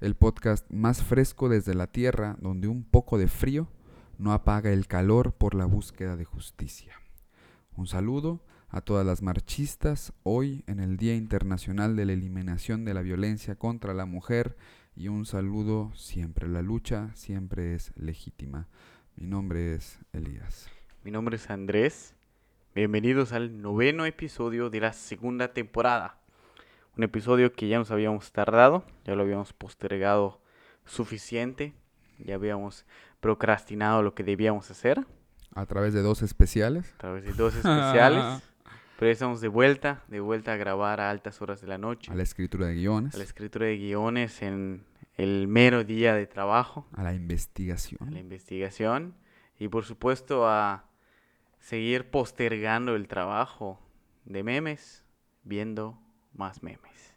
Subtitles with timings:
[0.00, 3.68] El podcast más fresco desde la tierra, donde un poco de frío
[4.16, 6.94] no apaga el calor por la búsqueda de justicia.
[7.76, 8.40] Un saludo
[8.70, 13.56] a todas las marchistas hoy en el Día Internacional de la Eliminación de la Violencia
[13.56, 14.56] contra la Mujer
[14.96, 16.48] y un saludo siempre.
[16.48, 18.68] La lucha siempre es legítima.
[19.16, 20.70] Mi nombre es Elías.
[21.04, 22.14] Mi nombre es Andrés.
[22.74, 26.19] Bienvenidos al noveno episodio de la segunda temporada.
[26.96, 30.40] Un episodio que ya nos habíamos tardado, ya lo habíamos postergado
[30.84, 31.72] suficiente,
[32.18, 32.84] ya habíamos
[33.20, 35.06] procrastinado lo que debíamos hacer.
[35.54, 36.92] A través de dos especiales.
[36.94, 38.42] A través de dos especiales.
[38.98, 42.12] Pero ya estamos de vuelta, de vuelta a grabar a altas horas de la noche.
[42.12, 43.14] A la escritura de guiones.
[43.14, 44.84] A la escritura de guiones en
[45.16, 46.86] el mero día de trabajo.
[46.92, 48.06] A la investigación.
[48.06, 49.14] A la investigación.
[49.58, 50.84] Y por supuesto a
[51.60, 53.80] seguir postergando el trabajo
[54.24, 55.04] de memes,
[55.44, 55.98] viendo
[56.32, 57.14] más memes.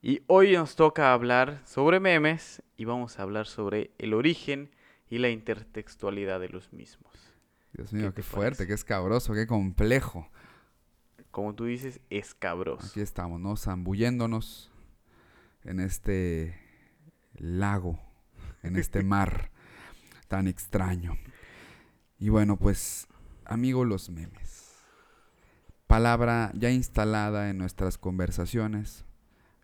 [0.00, 4.70] Y hoy nos toca hablar sobre memes y vamos a hablar sobre el origen
[5.10, 7.12] y la intertextualidad de los mismos.
[7.72, 10.28] Dios mío, qué, fuerte, qué escabroso, qué complejo.
[11.30, 12.86] Como tú dices, escabroso.
[12.86, 13.56] Aquí estamos, ¿no?
[13.56, 14.70] Zambulléndonos
[15.64, 16.58] en este
[17.34, 18.00] lago,
[18.62, 19.50] en este mar
[20.28, 21.16] tan extraño.
[22.18, 23.08] Y bueno, pues,
[23.44, 24.67] amigo, los memes.
[25.88, 29.06] Palabra ya instalada en nuestras conversaciones,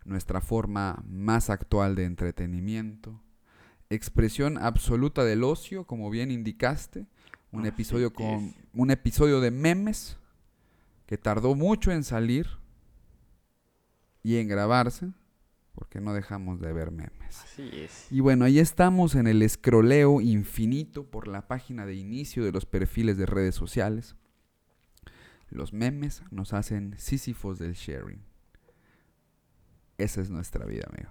[0.07, 3.21] nuestra forma más actual de entretenimiento,
[3.91, 7.07] expresión absoluta del ocio, como bien indicaste,
[7.53, 10.17] un episodio con un episodio de memes
[11.07, 12.49] que tardó mucho en salir
[14.23, 15.13] y en grabarse
[15.75, 17.39] porque no dejamos de ver memes.
[17.45, 18.07] Así es.
[18.11, 22.65] Y bueno, ahí estamos en el escroleo infinito por la página de inicio de los
[22.65, 24.17] perfiles de redes sociales.
[25.51, 28.23] Los memes nos hacen sísifos del sharing.
[29.99, 31.11] Esa es nuestra vida, amigo.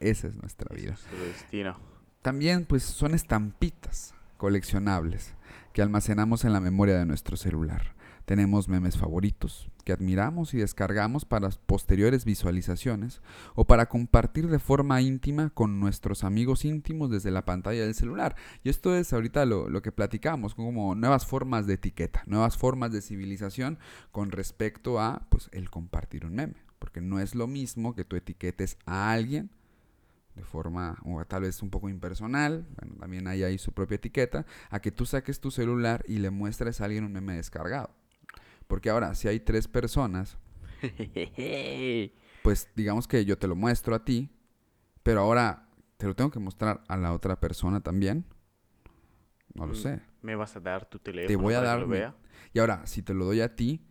[0.00, 0.92] Esa es nuestra vida.
[0.94, 1.78] Es destino.
[2.22, 5.34] También pues son estampitas coleccionables
[5.72, 7.94] que almacenamos en la memoria de nuestro celular.
[8.24, 13.20] Tenemos memes favoritos que admiramos y descargamos para posteriores visualizaciones
[13.54, 18.34] o para compartir de forma íntima con nuestros amigos íntimos desde la pantalla del celular.
[18.62, 22.92] Y esto es ahorita lo, lo que platicamos, como nuevas formas de etiqueta, nuevas formas
[22.92, 23.78] de civilización
[24.10, 26.64] con respecto a pues, el compartir un meme.
[26.78, 29.50] Porque no es lo mismo que tú etiquetes a alguien
[30.34, 34.46] de forma o tal vez un poco impersonal, bueno, también hay ahí su propia etiqueta,
[34.70, 37.90] a que tú saques tu celular y le muestres a alguien un meme descargado.
[38.74, 40.36] Porque ahora, si hay tres personas,
[42.42, 44.30] pues digamos que yo te lo muestro a ti,
[45.02, 48.26] pero ahora te lo tengo que mostrar a la otra persona también.
[49.54, 50.00] No lo Mm, sé.
[50.22, 52.14] ¿Me vas a dar tu teléfono Te voy a para que dar lo mi- vea?
[52.52, 53.84] Y ahora, si te lo doy a ti,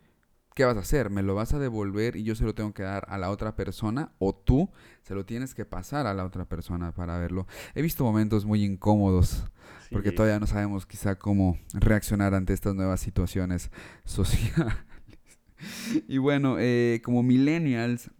[0.54, 1.10] ¿qué vas a hacer?
[1.10, 3.56] ¿Me lo vas a devolver y yo se lo tengo que dar a la otra
[3.56, 4.12] persona?
[4.18, 4.70] ¿O tú
[5.02, 7.46] se lo tienes que pasar a la otra persona para verlo?
[7.74, 9.44] He visto momentos muy incómodos
[9.90, 13.70] porque todavía no sabemos quizá cómo reaccionar ante estas nuevas situaciones
[14.04, 14.74] sociales.
[16.08, 18.10] y bueno, eh, como millennials,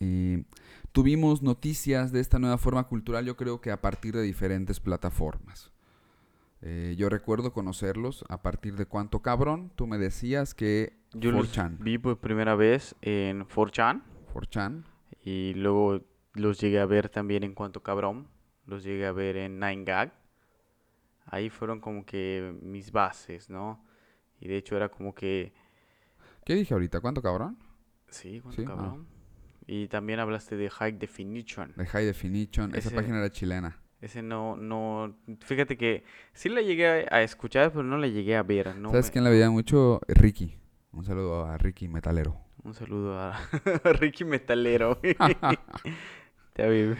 [0.00, 0.44] eh,
[0.92, 5.71] tuvimos noticias de esta nueva forma cultural, yo creo que a partir de diferentes plataformas.
[6.62, 9.72] Eh, yo recuerdo conocerlos a partir de cuánto cabrón.
[9.74, 11.78] Tú me decías que Yo los 4chan.
[11.80, 14.02] vi por primera vez en 4chan
[14.32, 14.84] 4chan.
[15.24, 16.00] y luego
[16.34, 18.28] los llegué a ver también en Cuanto Cabrón.
[18.64, 20.12] Los llegué a ver en 9gag.
[21.26, 23.84] Ahí fueron como que mis bases, ¿no?
[24.40, 25.52] Y de hecho era como que...
[26.44, 27.00] ¿Qué dije ahorita?
[27.00, 27.58] ¿Cuánto cabrón?
[28.08, 28.70] Sí, Cuanto Sí, ah.
[28.74, 29.06] Cabrón.
[29.66, 31.72] Y también hablaste de High Definition.
[31.76, 32.74] De High Definition.
[32.74, 33.81] Esa página era chilena.
[34.02, 35.16] Ese no, no...
[35.40, 36.04] Fíjate que
[36.34, 38.76] sí la llegué a escuchar, pero no la llegué a ver.
[38.76, 40.00] No ¿Sabes me- quién la veía mucho?
[40.08, 40.58] Ricky.
[40.92, 42.36] Un saludo a Ricky Metalero.
[42.64, 43.40] Un saludo a
[44.00, 45.00] Ricky Metalero.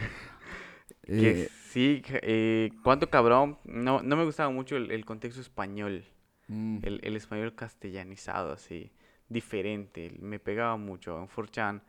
[1.05, 3.59] Eh, sí, eh, cuánto cabrón.
[3.65, 6.05] No, no me gustaba mucho el, el contexto español,
[6.47, 8.91] mm, el, el español castellanizado, así,
[9.27, 10.15] diferente.
[10.21, 11.19] Me pegaba mucho.
[11.19, 11.81] En 4chan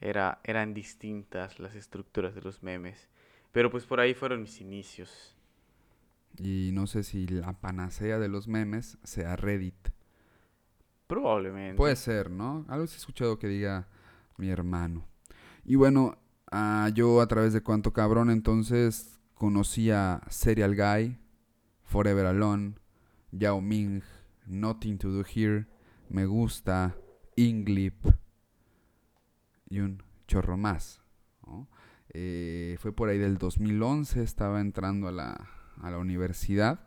[0.00, 3.08] era, eran distintas las estructuras de los memes.
[3.52, 5.36] Pero pues por ahí fueron mis inicios.
[6.38, 9.90] y no sé si la panacea de los memes sea Reddit.
[11.06, 11.76] Probablemente.
[11.76, 12.64] Puede ser, ¿no?
[12.68, 13.88] Algo sí he escuchado que diga
[14.38, 15.06] mi hermano.
[15.64, 16.16] Y bueno,
[16.52, 21.18] ah, yo a través de Cuánto Cabrón entonces conocí a Serial Guy,
[21.82, 22.74] Forever Alone,
[23.32, 24.02] Yao Ming,
[24.46, 25.66] Nothing to Do Here,
[26.08, 26.96] Me Gusta,
[27.36, 28.06] Inglip
[29.68, 31.02] y un chorro más.
[32.12, 35.48] Eh, fue por ahí del 2011, estaba entrando a la,
[35.80, 36.80] a la universidad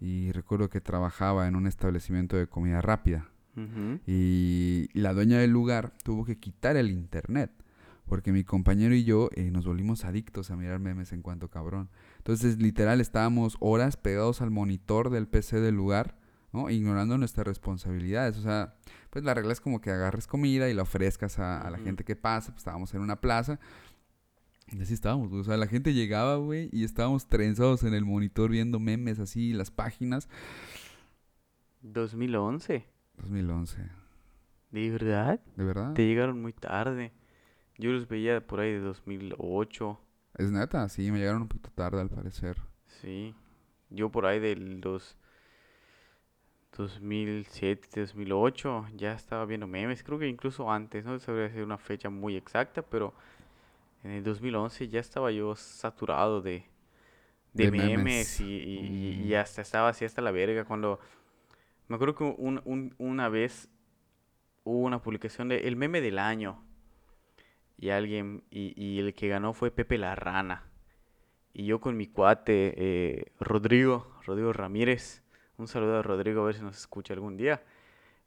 [0.00, 3.28] y recuerdo que trabajaba en un establecimiento de comida rápida.
[4.06, 7.50] Y la dueña del lugar tuvo que quitar el internet
[8.08, 11.90] porque mi compañero y yo eh, nos volvimos adictos a mirar memes en cuanto cabrón.
[12.18, 16.16] Entonces, literal, estábamos horas pegados al monitor del PC del lugar,
[16.52, 16.70] ¿no?
[16.70, 18.38] Ignorando nuestras responsabilidades.
[18.38, 18.74] O sea,
[19.10, 22.04] pues la regla es como que agarres comida y la ofrezcas a, a la gente
[22.04, 22.52] que pasa.
[22.52, 23.60] Pues estábamos en una plaza.
[24.72, 25.40] Y así estábamos, güey.
[25.40, 29.52] o sea, la gente llegaba, güey, y estábamos trenzados en el monitor viendo memes así,
[29.52, 30.28] las páginas.
[31.82, 32.86] 2011.
[33.16, 33.90] 2011,
[34.70, 35.40] ¿De verdad?
[35.56, 35.94] ¿de verdad?
[35.94, 37.12] Te llegaron muy tarde.
[37.78, 40.00] Yo los veía por ahí de 2008.
[40.36, 42.58] Es neta, sí, me llegaron un poquito tarde al parecer.
[43.00, 43.34] Sí.
[43.90, 45.16] Yo por ahí del dos,
[46.76, 50.02] 2007, 2008 ya estaba viendo memes.
[50.02, 53.14] Creo que incluso antes, no sabría decir una fecha muy exacta, pero
[54.04, 56.64] en el 2011 ya estaba yo saturado de,
[57.52, 58.40] de, De memes, memes.
[58.40, 59.26] y, y- Mm.
[59.28, 61.00] y hasta estaba así hasta la verga cuando...
[61.88, 63.68] Me acuerdo que un- un- una vez
[64.64, 66.62] hubo una publicación de el meme del año
[67.78, 70.64] y alguien y, y el que ganó fue Pepe la Rana.
[71.54, 75.22] Y yo con mi cuate eh, Rodrigo Rodrigo Ramírez.
[75.56, 77.62] Un saludo a Rodrigo a ver si nos escucha algún día.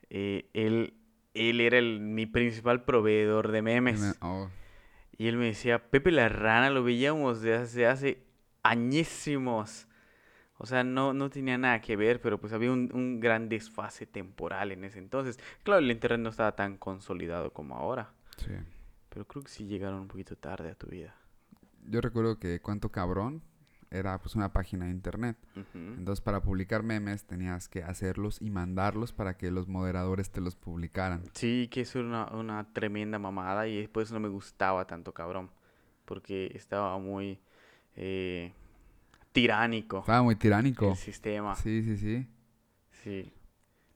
[0.10, 0.96] Eh, él
[1.34, 4.00] él era el, mi principal proveedor de memes.
[4.02, 4.50] Me- oh,
[5.18, 8.24] y él me decía Pepe la Rana lo veíamos desde hace
[8.64, 9.88] añísimos
[10.62, 14.06] o sea, no, no tenía nada que ver, pero pues había un, un gran desfase
[14.06, 15.40] temporal en ese entonces.
[15.64, 18.14] Claro, el internet no estaba tan consolidado como ahora.
[18.38, 18.52] sí.
[19.10, 21.16] Pero creo que sí llegaron un poquito tarde a tu vida.
[21.88, 23.42] Yo recuerdo que Cuánto Cabrón
[23.92, 25.38] era pues una página de internet.
[25.74, 30.56] Entonces para publicar memes tenías que hacerlos y mandarlos para que los moderadores te los
[30.56, 31.24] publicaran.
[31.34, 35.52] Sí, que eso era una, una tremenda mamada y después no me gustaba tanto, cabrón.
[36.06, 37.40] Porque estaba muy
[37.96, 38.54] eh,
[39.32, 40.90] tiránico Estaba muy tiránico.
[40.90, 41.56] el sistema.
[41.56, 42.28] Sí, sí, sí.
[43.04, 43.34] Sí.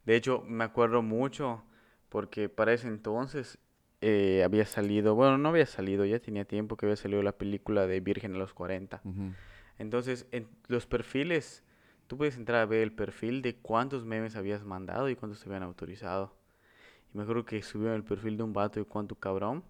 [0.06, 1.64] De hecho, me acuerdo mucho
[2.10, 3.58] porque para ese entonces
[4.02, 7.88] eh, había salido, bueno, no había salido, ya tenía tiempo que había salido la película
[7.88, 9.02] de Virgen a los 40.
[9.04, 9.32] Ujú.
[9.78, 11.64] Entonces, en los perfiles,
[12.08, 15.48] tú puedes entrar a ver el perfil de cuántos memes habías mandado y cuántos te
[15.50, 16.36] habían autorizado.
[17.14, 19.64] Y me acuerdo que subió el perfil de un vato de cuánto cabrón,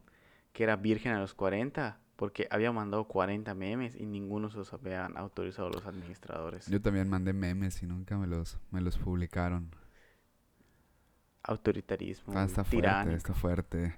[0.54, 4.72] que era virgen a los 40, porque había mandado 40 memes y ninguno se los
[4.74, 6.68] habían autorizado los administradores.
[6.68, 9.69] Yo también mandé memes y nunca me los, me los publicaron.
[11.44, 13.16] Autoritarismo, Ah, está fuerte, tiránico.
[13.18, 13.98] está fuerte.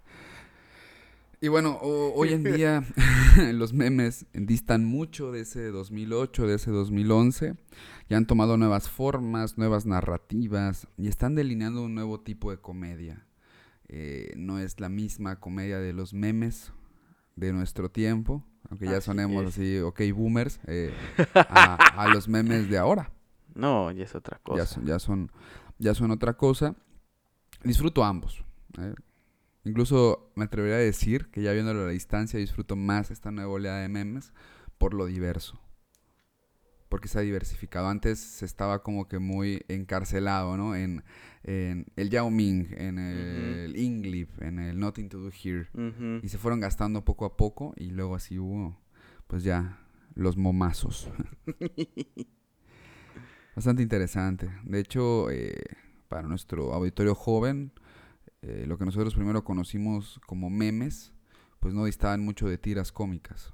[1.39, 2.83] Y bueno, o- hoy en día
[3.53, 7.55] los memes distan mucho de ese 2008, de ese 2011.
[8.09, 13.25] Ya han tomado nuevas formas, nuevas narrativas y están delineando un nuevo tipo de comedia.
[13.89, 16.71] Eh, no es la misma comedia de los memes
[17.35, 19.49] de nuestro tiempo, aunque ya Así sonemos es.
[19.49, 20.91] así, ok, boomers, eh,
[21.35, 23.11] a, a los memes de ahora.
[23.53, 24.57] No, ya es otra cosa.
[24.57, 25.31] Ya son, ya son,
[25.77, 26.75] ya son otra cosa.
[27.63, 28.43] Disfruto ambos.
[28.79, 28.93] ¿eh?
[29.67, 33.51] Incluso me atrevería a decir que ya viéndolo a la distancia disfruto más esta nueva
[33.51, 34.31] oleada de memes
[34.77, 35.59] por lo diverso.
[36.87, 37.89] Porque se ha diversificado.
[37.89, 40.73] Antes se estaba como que muy encarcelado, ¿no?
[40.73, 41.03] En,
[41.43, 45.67] en el Yao Ming, en el Inglip, en el Nothing to Do Here.
[46.23, 48.79] Y se fueron gastando poco a poco y luego así hubo,
[49.27, 51.11] pues ya, los momazos.
[53.55, 54.49] Bastante interesante.
[54.63, 55.61] De hecho, eh,
[56.07, 57.73] para nuestro auditorio joven,
[58.47, 61.13] eh, lo que nosotros primero conocimos como memes,
[61.59, 63.53] pues no distaban mucho de tiras cómicas.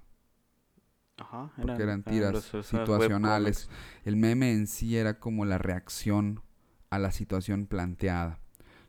[1.18, 3.70] Ajá, Porque eran tiras situacionales.
[4.06, 6.44] El meme en sí era como la reacción
[6.92, 8.40] a la situación planteada.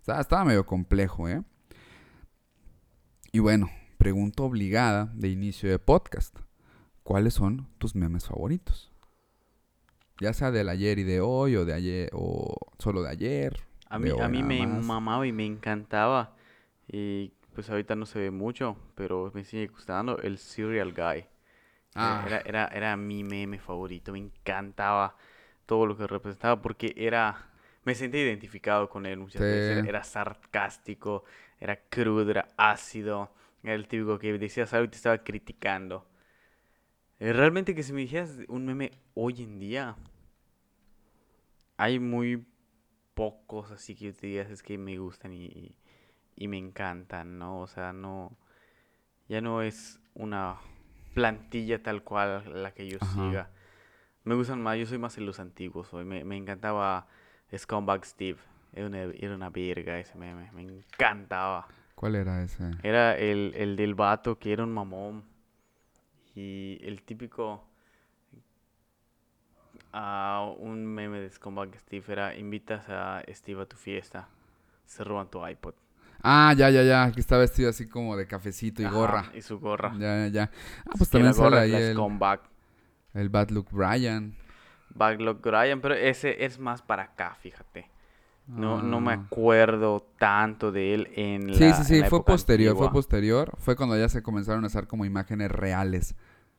[0.01, 1.43] Estaba, estaba medio complejo, ¿eh?
[3.33, 6.39] Y bueno, pregunta obligada de inicio de podcast.
[7.03, 8.93] ¿Cuáles son tus memes favoritos?
[10.21, 13.59] Ya sea del ayer y de hoy, o de ayer, o solo de ayer.
[13.95, 14.85] A mí, a mí me más.
[14.87, 16.35] mamaba y me encantaba.
[16.89, 21.19] Y pues ahorita no se ve mucho, pero me sigue gustando el Serial Guy.
[21.21, 21.27] Eh,
[21.97, 22.23] Ah.
[22.27, 25.17] Era, era, era mi meme favorito, me encantaba
[25.67, 27.51] todo lo que representaba porque era,
[27.85, 31.25] me sentí identificado con él muchas veces, era, era sarcástico,
[31.61, 33.33] era crudo, era ácido,
[33.63, 36.07] era el típico que decías algo y te estaba criticando.
[37.19, 39.97] Eh, Realmente que si me dijeras un meme hoy en día,
[41.77, 42.45] hay muy
[43.15, 45.77] pocos así que te digas es que me gustan y, y-
[46.37, 47.61] y me encantan, ¿no?
[47.61, 48.37] O sea, no,
[49.29, 50.57] ya no es una
[51.15, 53.13] plantilla tal cual la que yo Ajá.
[53.31, 53.51] siga.
[54.25, 56.05] Me gustan más, yo soy más de los antiguos hoy.
[56.05, 57.07] Me, me encantaba
[57.57, 58.39] Scumbag Steve.
[58.73, 60.51] Era una, era una verga ese meme.
[60.53, 61.69] Me encantaba.
[61.95, 62.71] ¿Cuál era ese?
[62.83, 65.23] Era el, el del vato que era un mamón.
[66.35, 67.65] Y el típico.
[69.95, 74.29] Ah, un meme de Scumbag Steve era: invitas a Steve a tu fiesta.
[74.85, 75.75] Se roban tu iPod.
[76.23, 79.25] Ah, ya, ya, ya, que está vestido así como de cafecito y Ajá, gorra.
[79.35, 79.93] Y su gorra.
[79.99, 80.51] Ya, ya, ya.
[80.87, 82.41] Ah, pues la también sale ahí el, comeback.
[83.15, 84.35] el Bad Luck Brian.
[84.97, 87.91] Backlog Ryan, pero ese es más para acá, fíjate.
[88.47, 89.25] No, no me Ah.
[89.27, 93.53] acuerdo tanto de él en la Sí, sí, sí, fue posterior, fue posterior.
[93.59, 96.15] Fue cuando ya se comenzaron a usar como imágenes reales.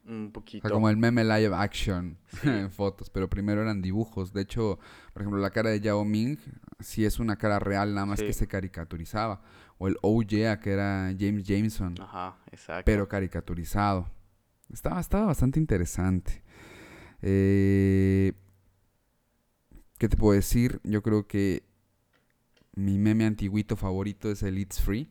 [0.07, 0.67] Un O poquito.
[0.67, 2.47] sea, como el meme live action Sí.
[2.49, 4.33] en fotos, pero primero eran dibujos.
[4.33, 4.77] De hecho,
[5.13, 6.37] por ejemplo, la cara de Yao Ming
[6.79, 8.27] sí es una cara real, nada más Sí.
[8.27, 9.41] que se caricaturizaba.
[9.77, 12.83] O el Oh Yeah, que era James Jameson, Ajá, exacto.
[12.85, 14.09] pero caricaturizado.
[14.71, 16.43] Estaba, estaba bastante interesante.
[17.21, 18.33] Eh,
[19.97, 20.79] ¿Qué te puedo decir?
[20.83, 21.63] Yo creo que
[22.75, 25.09] mi meme antiguito favorito es el It's Free.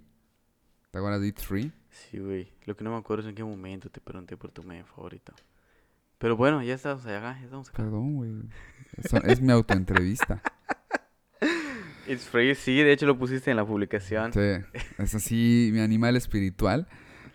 [0.90, 1.72] ¿Te acuerdas de It's Free?
[1.94, 2.52] Sí, güey.
[2.66, 5.32] Lo que no me acuerdo es en qué momento te pregunté por tu meme favorito.
[6.18, 7.82] Pero bueno, ya estamos acá, ya estamos acá.
[7.82, 8.32] Perdón, güey.
[9.24, 10.42] Es mi autoentrevista.
[12.06, 14.32] It's free, sí, de hecho lo pusiste en la publicación.
[14.32, 16.86] Sí, es así, mi animal espiritual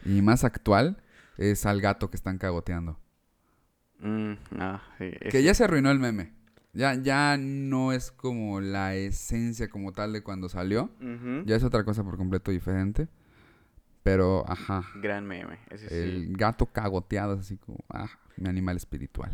[0.05, 1.01] y más actual
[1.37, 2.99] es al gato que están cagoteando.
[3.99, 6.33] Mm, ah, sí, Que ya se arruinó el meme.
[6.73, 10.91] Ya, ya no es como la esencia como tal de cuando salió.
[11.01, 11.43] Ujú.
[11.45, 13.07] Ya es otra cosa por completo diferente.
[14.09, 15.93] Pero, ajá, Gran meme, ese sí.
[15.93, 19.31] el gato cagoteado así como, ah, mi animal espiritual.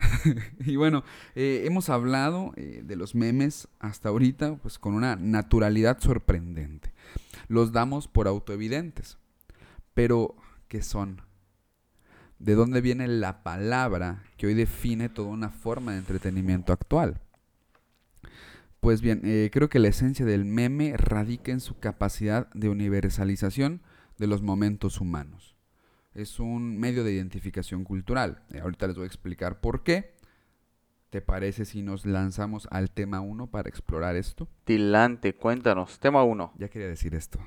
[0.58, 1.04] y bueno,
[1.36, 6.92] eh, hemos hablado eh, de los memes hasta ahorita, pues con una naturalidad sorprendente.
[7.46, 9.18] Los damos por autoevidentes.
[9.94, 10.34] Pero,
[10.66, 11.22] ¿qué son?
[12.40, 17.20] ¿De dónde viene la palabra que hoy define toda una forma de entretenimiento actual?
[18.80, 23.80] Pues bien, eh, creo que la esencia del meme radica en su capacidad de universalización
[24.22, 25.56] de los momentos humanos.
[26.14, 28.44] Es un medio de identificación cultural.
[28.52, 30.14] Eh, ahorita les voy a explicar por qué.
[31.10, 34.46] ¿Te parece si nos lanzamos al tema 1 para explorar esto?
[34.62, 35.98] Tilante, cuéntanos.
[35.98, 36.52] Tema 1.
[36.56, 37.40] Ya quería decir esto.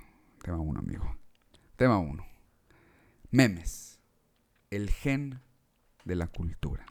[0.44, 1.16] Tema 1, amigo.
[1.78, 2.26] Tema 1.
[3.32, 4.02] Memes.
[4.70, 5.40] El gen
[6.04, 6.86] de la cultura.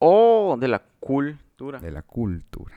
[0.00, 1.78] Oh, de la cultura.
[1.78, 2.74] De la cultura.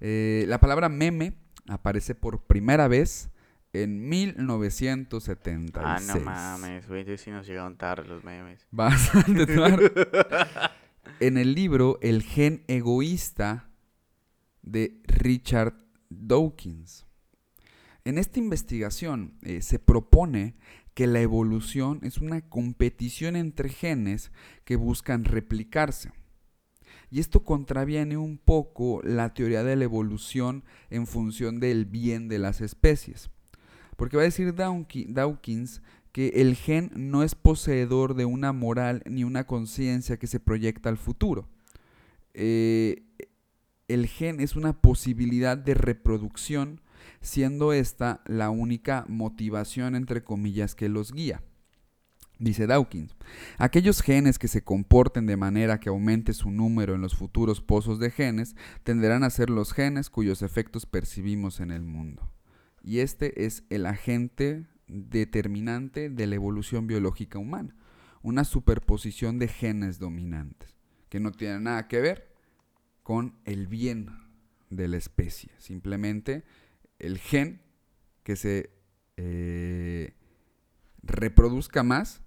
[0.00, 1.34] Eh, la palabra meme
[1.68, 3.28] aparece por primera vez
[3.74, 5.84] en 1976.
[5.84, 8.66] Ah, no mames, güey, sí nos llegaron tarde los memes.
[8.70, 9.92] Bastante tarde.
[11.20, 13.68] en el libro El gen egoísta
[14.62, 15.74] de Richard
[16.08, 17.04] Dawkins.
[18.04, 20.54] En esta investigación eh, se propone
[20.94, 24.30] que la evolución es una competición entre genes
[24.64, 26.12] que buscan replicarse.
[27.10, 32.38] Y esto contraviene un poco la teoría de la evolución en función del bien de
[32.38, 33.30] las especies.
[33.96, 35.82] Porque va a decir Dawki- Dawkins
[36.12, 40.88] que el gen no es poseedor de una moral ni una conciencia que se proyecta
[40.88, 41.48] al futuro.
[42.34, 43.02] Eh,
[43.88, 46.80] el gen es una posibilidad de reproducción,
[47.20, 51.42] siendo esta la única motivación, entre comillas, que los guía.
[52.38, 53.14] Dice Dawkins,
[53.58, 57.98] aquellos genes que se comporten de manera que aumente su número en los futuros pozos
[58.00, 62.28] de genes tenderán a ser los genes cuyos efectos percibimos en el mundo.
[62.84, 67.74] Y este es el agente determinante de la evolución biológica humana,
[68.22, 70.76] una superposición de genes dominantes,
[71.08, 72.30] que no tiene nada que ver
[73.02, 74.10] con el bien
[74.70, 76.44] de la especie, simplemente
[76.98, 77.62] el gen
[78.22, 78.70] que se
[79.16, 80.14] eh,
[81.02, 82.22] reproduzca más,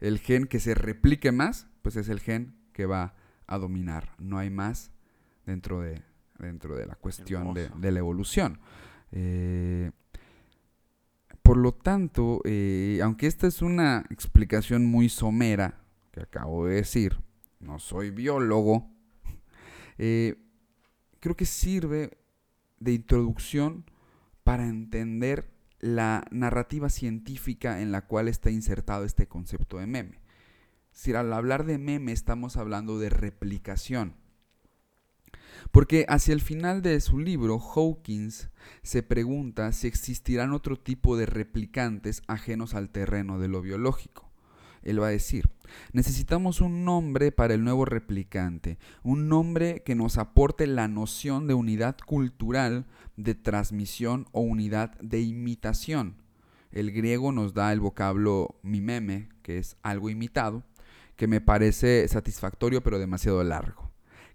[0.00, 3.14] el gen que se replique más, pues es el gen que va
[3.46, 4.92] a dominar, no hay más
[5.46, 6.02] dentro de,
[6.38, 8.58] dentro de la cuestión de, la evolución.
[9.16, 9.92] Eh,
[11.42, 15.80] por lo tanto, eh, aunque esta es una explicación muy somera
[16.10, 17.20] que acabo de decir,
[17.60, 18.90] no soy biólogo,
[19.98, 20.34] eh,
[21.20, 22.18] creo que sirve
[22.80, 23.84] de introducción
[24.42, 30.20] para entender la narrativa científica en la cual está insertado este concepto de meme.
[30.90, 34.16] Si al hablar de meme estamos hablando de replicación.
[35.70, 38.50] Porque hacia el final de su libro, Hawkins
[38.82, 44.30] se pregunta si existirán otro tipo de replicantes ajenos al terreno de lo biológico.
[44.84, 45.48] Él va a decir,
[45.92, 51.54] necesitamos un nombre para el nuevo replicante, un nombre que nos aporte la noción de
[51.54, 52.84] unidad cultural,
[53.16, 56.16] de transmisión o unidad de imitación.
[56.70, 60.64] El griego nos da el vocablo mimeme, que es algo imitado,
[61.16, 63.83] que me parece satisfactorio pero demasiado largo.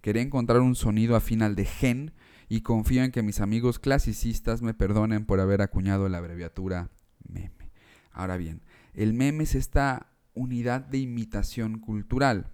[0.02, 2.14] Quería encontrar un sonido afín al de gen
[2.48, 6.90] y confío en que mis amigos clasicistas me perdonen por haber acuñado la abreviatura
[7.28, 7.72] meme.
[8.12, 8.62] Ahora bien,
[8.94, 12.52] el meme es esta unidad de imitación cultural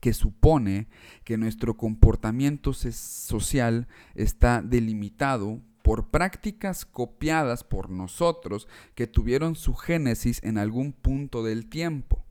[0.00, 0.88] que supone
[1.22, 10.40] que nuestro comportamiento social está delimitado por prácticas copiadas por nosotros que tuvieron su génesis
[10.42, 12.24] en algún punto del tiempo.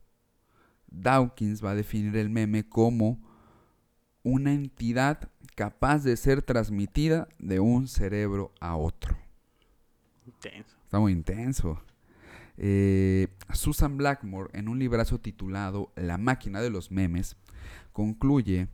[0.90, 3.31] Dawkins va a definir el meme como
[4.22, 9.16] una entidad capaz de ser transmitida de un cerebro a otro.
[10.26, 10.76] Intenso.
[10.84, 11.80] Está muy intenso.
[12.56, 17.36] Eh, Susan Blackmore, en un librazo titulado La máquina de los memes,
[17.92, 18.68] concluye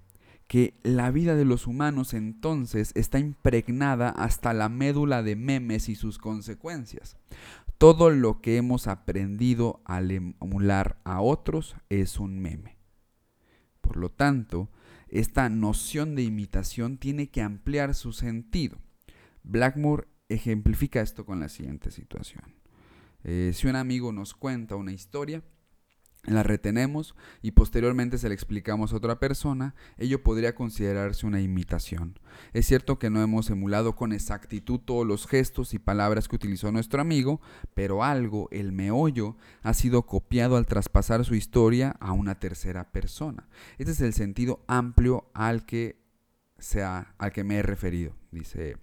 [0.47, 5.95] que la vida de los humanos entonces está impregnada hasta la médula de memes y
[5.95, 7.17] sus consecuencias.
[7.77, 12.79] Todo lo que hemos aprendido al emular a otros es un meme.
[13.83, 14.71] Por lo tanto,
[15.09, 18.79] esta noción de imitación tiene que ampliar su sentido.
[19.43, 22.55] Blackmore ejemplifica esto con la siguiente situación.
[23.25, 25.43] Eh, si un amigo nos cuenta una historia,
[26.25, 32.19] la retenemos y posteriormente se la explicamos a otra persona, ello podría considerarse una imitación.
[32.53, 36.71] Es cierto que no hemos emulado con exactitud todos los gestos y palabras que utilizó
[36.73, 37.41] nuestro amigo,
[37.75, 43.49] pero algo, el meollo, ha sido copiado al traspasar su historia a una tercera persona.
[43.79, 46.03] Este es el sentido amplio al que,
[46.59, 48.77] sea, al que me he referido, dice,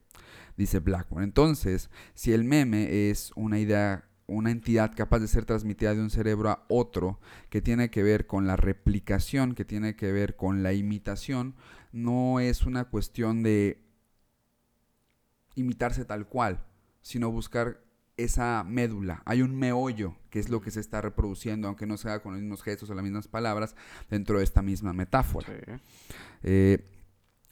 [0.58, 1.26] dice Blackmore.
[1.26, 6.10] Entonces, si el meme es una idea una entidad capaz de ser transmitida de un
[6.10, 10.64] cerebro a otro, que tiene que ver con la replicación, que tiene que ver con
[10.64, 11.56] la imitación,
[11.92, 13.82] no es una cuestión de
[15.56, 16.64] imitarse tal cual,
[17.02, 17.82] sino buscar
[18.18, 19.22] esa médula.
[19.26, 22.42] Hay un meollo, que es lo que se está reproduciendo, aunque no sea con los
[22.42, 23.76] mismos gestos o las mismas palabras,
[24.10, 25.48] dentro de esta misma metáfora.
[26.44, 26.90] Eh,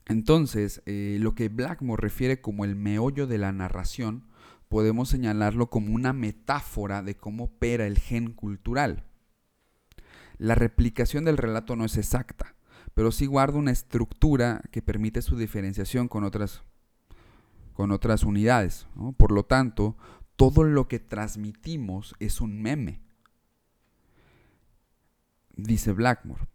[0.08, 4.24] entonces, eh, lo que Blackmore refiere como el meollo de la narración,
[4.74, 9.04] podemos señalarlo como una metáfora de cómo opera el gen cultural.
[10.40, 12.56] La replicación del relato no es exacta,
[12.96, 16.64] pero sí guarda una estructura que permite su diferenciación con otras,
[17.74, 18.88] con otras unidades.
[19.18, 19.96] Por lo tanto,
[20.38, 23.00] todo lo que transmitimos es un meme.
[25.56, 26.48] Dice Blackmore,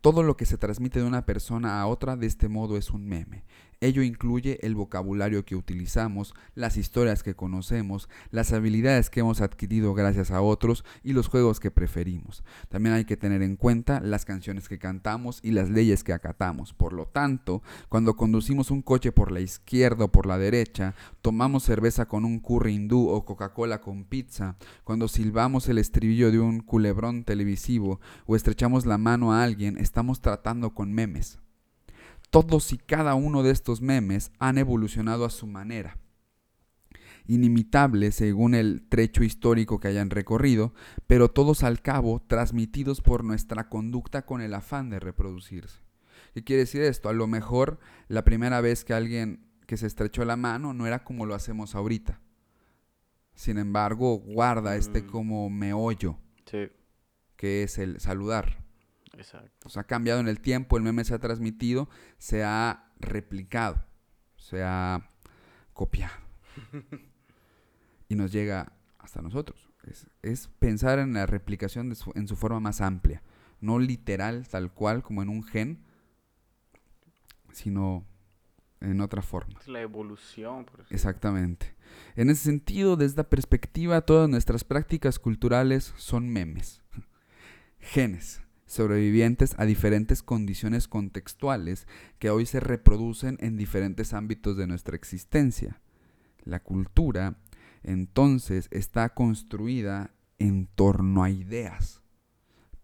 [0.00, 3.08] todo lo que se transmite de una persona a otra de este modo es un
[3.08, 3.44] meme.
[3.80, 9.92] Ello incluye el vocabulario que utilizamos, las historias que conocemos, las habilidades que hemos adquirido
[9.92, 12.42] gracias a otros y los juegos que preferimos.
[12.68, 16.72] También hay que tener en cuenta las canciones que cantamos y las leyes que acatamos.
[16.72, 21.64] Por lo tanto, cuando conducimos un coche por la izquierda o por la derecha, tomamos
[21.64, 26.60] cerveza con un curry hindú o Coca-Cola con pizza, cuando silbamos el estribillo de un
[26.60, 31.38] culebrón televisivo o estrechamos la mano a alguien, estamos tratando con memes.
[32.30, 35.98] Todos y cada uno de estos memes han evolucionado a su manera.
[37.28, 40.74] Inimitables según el trecho histórico que hayan recorrido,
[41.06, 45.80] pero todos al cabo transmitidos por nuestra conducta con el afán de reproducirse.
[46.34, 47.08] ¿Qué quiere decir esto?
[47.08, 51.02] A lo mejor la primera vez que alguien que se estrechó la mano no era
[51.02, 52.20] como lo hacemos ahorita.
[53.34, 55.06] Sin embargo, guarda este mm.
[55.06, 56.18] como meollo,
[57.36, 58.65] que es el saludar.
[59.16, 59.68] Exacto.
[59.68, 63.82] O ha cambiado en el tiempo, el meme se ha transmitido, se ha replicado,
[64.36, 65.10] se ha
[65.72, 66.14] copiado.
[68.08, 69.70] y nos llega hasta nosotros.
[70.22, 73.22] Es, pensar en la replicación en su forma más amplia,
[73.60, 75.84] no literal, tal cual, como en un gen,
[77.52, 78.04] sino
[78.80, 79.60] en otra forma.
[79.60, 80.64] Es la evolución.
[80.64, 81.76] Por Exactamente.
[82.16, 86.82] En ese sentido, desde esta perspectiva, todas nuestras prácticas culturales son memes,
[87.78, 91.86] genes sobrevivientes a diferentes condiciones contextuales
[92.18, 95.80] que hoy se reproducen en diferentes ámbitos de nuestra existencia.
[96.44, 97.38] La cultura,
[97.82, 102.02] entonces, está construida en torno a ideas,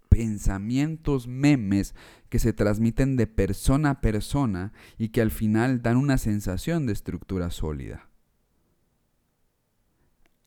[0.08, 1.94] pensamientos, memes
[2.28, 6.92] que se transmiten de persona a persona y que al final dan una sensación de
[6.92, 8.08] estructura sólida.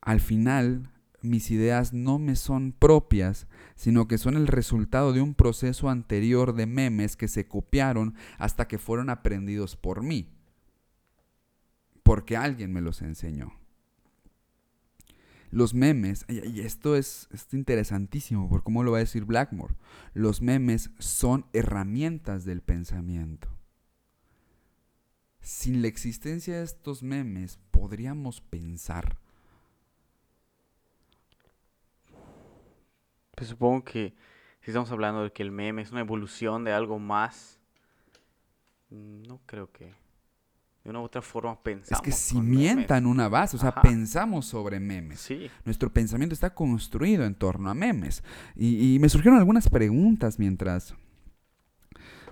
[0.01, 5.33] Al final, mis ideas no me son propias, sino que son el resultado de un
[5.33, 10.29] proceso anterior de memes que se copiaron hasta que fueron aprendidos por mí,
[12.03, 13.53] porque alguien me los enseñó.
[15.51, 19.75] Los memes, y esto es, interesantísimo por cómo lo va a decir Blackmore,
[20.13, 23.47] los memes son herramientas del pensamiento.
[25.39, 29.19] Sin la existencia de estos memes, podríamos pensar
[33.35, 34.15] Pues supongo que
[34.61, 37.59] si estamos hablando de que el meme es una evolución de algo más,
[38.89, 39.93] no creo que
[40.83, 41.99] de una u otra forma pensamos.
[41.99, 45.19] Es que cimientan en una base, o sea, pensamos sobre memes.
[45.19, 45.49] Sí.
[45.65, 48.23] Nuestro pensamiento está construido en torno a memes.
[48.55, 50.93] Y, me surgieron algunas preguntas mientras,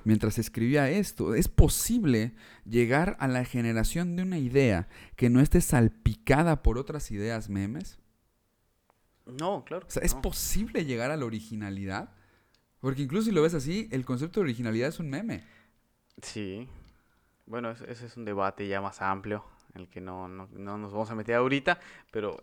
[0.04, 5.60] mientras escribía esto, ¿es posible llegar a la generación de una idea que no esté
[5.60, 7.98] salpicada por otras ideas memes?
[9.26, 9.86] No, claro.
[9.88, 12.10] O sea, ¿es posible llegar a la originalidad?
[12.80, 15.44] Porque incluso si lo ves así, el concepto de originalidad es un meme.
[16.22, 16.68] Sí.
[17.46, 20.92] Bueno, ese es un debate ya más amplio en el que no, no, no, nos
[20.92, 21.80] vamos a meter ahorita,
[22.12, 22.38] pero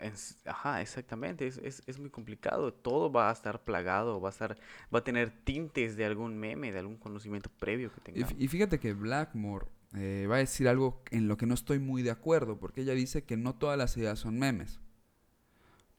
[0.45, 4.59] ajá, exactamente, es, es, es, muy complicado, todo va a estar plagado, va a estar,
[4.93, 8.35] va a tener tintes de algún meme, de algún conocimiento previo que tengamos.
[8.37, 12.03] Y, fíjate que Blackmore eh, va a decir algo en lo que no estoy muy
[12.03, 14.81] de acuerdo, porque ella dice que no todas las ideas son memes,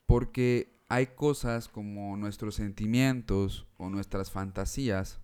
[0.05, 5.19] porque hay cosas como nuestros sentimientos o nuestras fantasías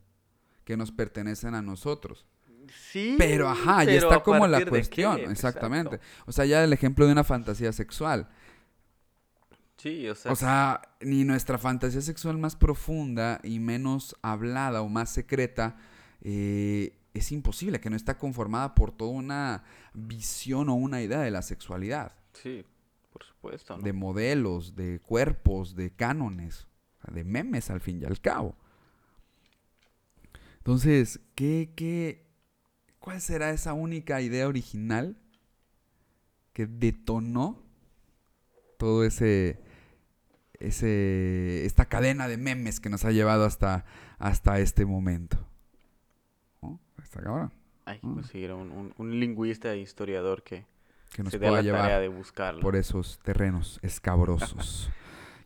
[0.64, 2.26] que nos pertenecen a nosotros.
[2.92, 3.16] Sí.
[3.18, 6.00] Pero ajá, ya está como la cuestión, exactamente.
[6.26, 8.30] O sea, ya el ejemplo de una fantasía sexual.
[9.78, 10.32] Sí, o sea.
[10.32, 15.78] O sea, ni nuestra fantasía sexual más profunda y menos hablada o más secreta
[16.22, 19.64] eh, es imposible, que no está conformada por toda una
[19.94, 22.14] visión o una idea de la sexualidad.
[22.34, 22.66] Sí,
[23.18, 23.78] por supuesto.
[23.78, 26.68] De modelos, de cuerpos, de cánones,
[27.12, 28.56] de memes al fin y al cabo.
[30.58, 32.28] Entonces, ¿qué, qué,
[33.00, 35.18] ¿Cuál será esa única idea original
[36.54, 37.64] que detonó
[38.78, 39.60] todo ese,
[40.60, 43.86] ese, esta cadena de memes que nos ha llevado hasta,
[44.20, 45.38] hasta este momento?
[46.62, 46.80] ¿No?
[47.86, 50.66] Hay que conseguir un, un, lingüista e historiador que,
[51.14, 54.90] que nos pueda llevar de por esos terrenos escabrosos.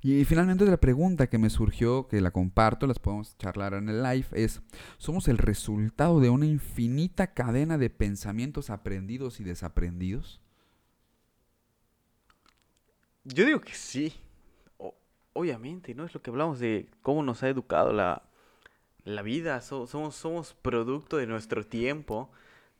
[0.03, 4.01] Y finalmente otra pregunta que me surgió, que la comparto, las podemos charlar en el
[4.01, 4.61] live, es,
[4.97, 10.41] ¿somos el resultado de una infinita cadena de pensamientos aprendidos y desaprendidos?
[13.23, 14.13] Yo digo que sí.
[15.33, 16.05] obviamente, ¿no?
[16.05, 18.23] Es lo que hablamos de cómo nos ha educado la,
[19.21, 19.61] vida.
[19.61, 22.31] somos, somos producto de nuestro tiempo,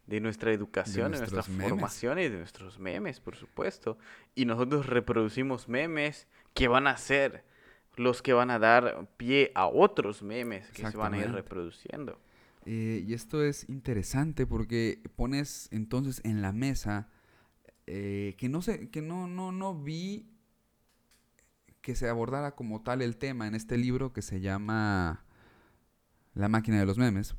[0.08, 3.98] de nuestra educación, de, nuestra formación y de nuestros memes, por supuesto.
[4.36, 7.44] Y nosotros reproducimos memes que van a ser
[7.96, 12.20] los que van a dar pie a otros memes que se van a ir reproduciendo.
[12.66, 17.10] Eh, y esto es interesante porque pones entonces en la mesa
[17.88, 20.30] eh, que no sé, que no, no, no vi
[21.82, 25.26] que se abordara como tal el tema en este libro que se llama
[26.34, 27.36] La máquina de los memes,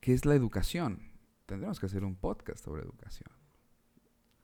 [0.00, 1.10] que es la educación.
[1.46, 3.30] Tendremos que hacer un podcast sobre educación.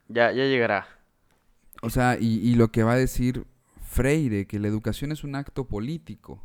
[0.09, 0.87] Ya, ya llegará.
[1.83, 3.47] O sea, y, lo que va a decir
[3.85, 6.43] Freire, que la educación es un acto político.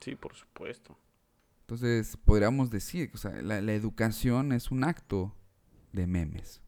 [0.00, 0.98] Sí, por supuesto.
[1.60, 5.34] Entonces, podríamos decir que o sea, la, educación es un acto
[5.92, 6.62] de memes.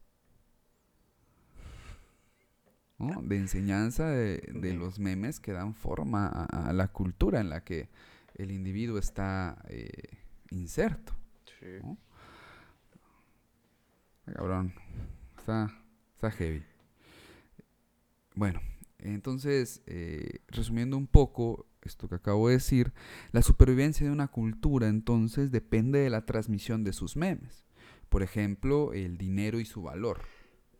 [2.99, 4.43] De enseñanza de,
[4.75, 7.88] los memes que dan forma a, la cultura en la que
[8.35, 10.19] el individuo está eh,
[10.51, 11.18] inserto.
[11.61, 11.97] Sí.
[14.33, 14.75] Cabrón.
[15.38, 15.73] Está,
[16.14, 16.62] está heavy.
[18.35, 18.61] Bueno,
[18.99, 22.92] entonces, eh, resumiendo un poco esto que acabo de decir,
[23.33, 27.64] la supervivencia de una cultura entonces depende de la transmisión de sus memes.
[28.09, 30.21] Por ejemplo, el dinero y su valor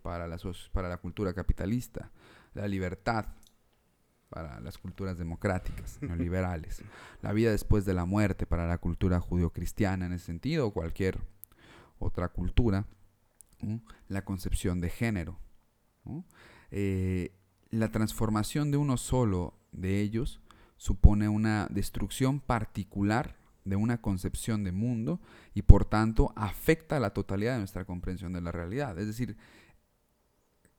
[0.03, 0.39] para la,
[0.73, 2.11] para la cultura capitalista,
[2.55, 3.27] la libertad
[4.29, 6.83] para las culturas democráticas, neoliberales,
[7.23, 11.19] la vida después de la muerte para la cultura judio-cristiana en ese sentido, o cualquier
[11.99, 12.87] otra cultura,
[14.09, 15.39] la concepción de género.
[16.71, 17.33] Eh,
[17.71, 20.41] la transformación de uno solo de ellos
[20.77, 25.21] supone una destrucción particular de una concepción de mundo
[25.55, 28.99] y por tanto afecta a la totalidad de nuestra comprensión de la realidad.
[28.99, 29.37] Es decir,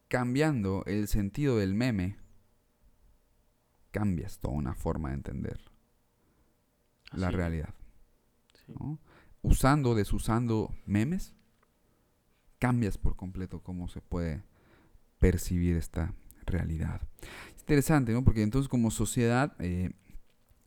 [0.07, 2.17] cambiando el sentido del meme,
[3.91, 5.60] cambias toda una forma de entender
[7.12, 7.73] la realidad.
[9.41, 11.34] Usando, desusando memes,
[12.60, 14.43] cambias por completo cómo se puede
[15.17, 16.13] percibir esta
[16.45, 17.02] realidad.
[17.56, 18.23] Es interesante, ¿no?
[18.23, 19.91] Porque entonces como sociedad eh,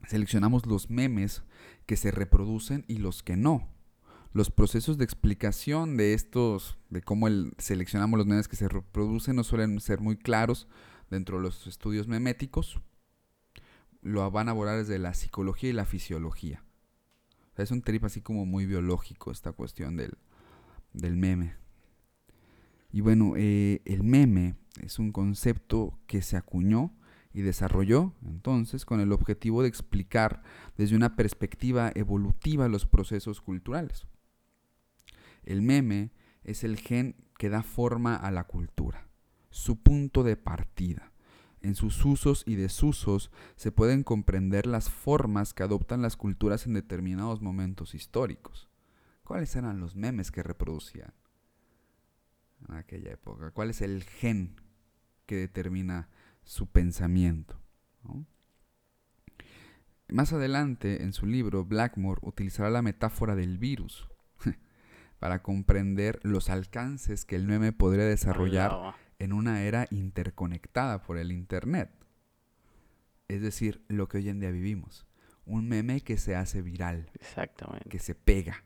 [0.06, 1.42] seleccionamos los memes
[1.86, 3.68] que se reproducen y los que no.
[4.32, 9.36] Los procesos de explicación de estos, de cómo el, seleccionamos los memes que se reproducen
[9.36, 10.68] no suelen ser muy claros
[11.10, 12.80] dentro de los estudios meméticos.
[14.02, 16.64] Lo van a abordar desde la psicología y la fisiología.
[17.56, 20.18] es un trip así como muy biológico esta cuestión del,
[20.92, 21.54] del meme.
[22.90, 26.92] Y bueno, eh, el meme es un concepto que se acuñó
[27.32, 30.42] y desarrolló entonces con el objetivo de explicar
[30.76, 34.06] desde una perspectiva evolutiva los procesos culturales.
[35.42, 36.12] El meme
[36.44, 39.08] es el gen que da forma a la cultura,
[39.50, 41.11] su punto de partida.
[41.62, 46.74] En sus usos y desusos se pueden comprender las formas que adoptan las culturas en
[46.74, 48.68] determinados momentos históricos.
[49.22, 51.14] ¿Cuáles eran los memes que reproducían
[52.68, 53.52] en aquella época?
[53.52, 54.60] ¿Cuál es el gen
[55.26, 56.08] que determina
[56.42, 57.60] su pensamiento?
[60.08, 64.08] Más adelante, en su libro, Blackmore utilizará la metáfora del virus
[65.20, 71.32] para comprender los alcances que el meme podría desarrollar en una era interconectada por el
[71.32, 71.90] Internet.
[73.28, 75.06] Es decir, lo que hoy en día vivimos.
[75.44, 77.10] Un meme que se hace viral.
[77.14, 77.88] Exactamente.
[77.88, 78.64] Que se pega.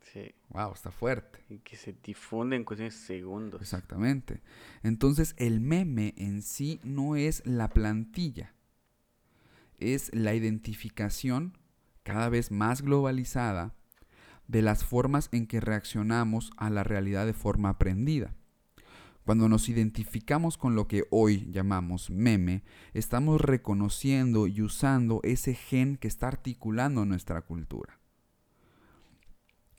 [0.00, 0.34] Sí.
[0.50, 1.44] Wow, está fuerte.
[1.48, 3.60] Y que se difunde en cuestiones de segundos.
[3.62, 4.42] Exactamente.
[4.82, 8.54] Entonces, el meme en sí no es la plantilla
[9.82, 11.58] es la identificación
[12.02, 13.74] cada vez más globalizada
[14.48, 18.34] de las formas en que reaccionamos a la realidad de forma aprendida.
[19.24, 25.96] Cuando nos identificamos con lo que hoy llamamos meme, estamos reconociendo y usando ese gen
[25.96, 28.00] que está articulando nuestra cultura.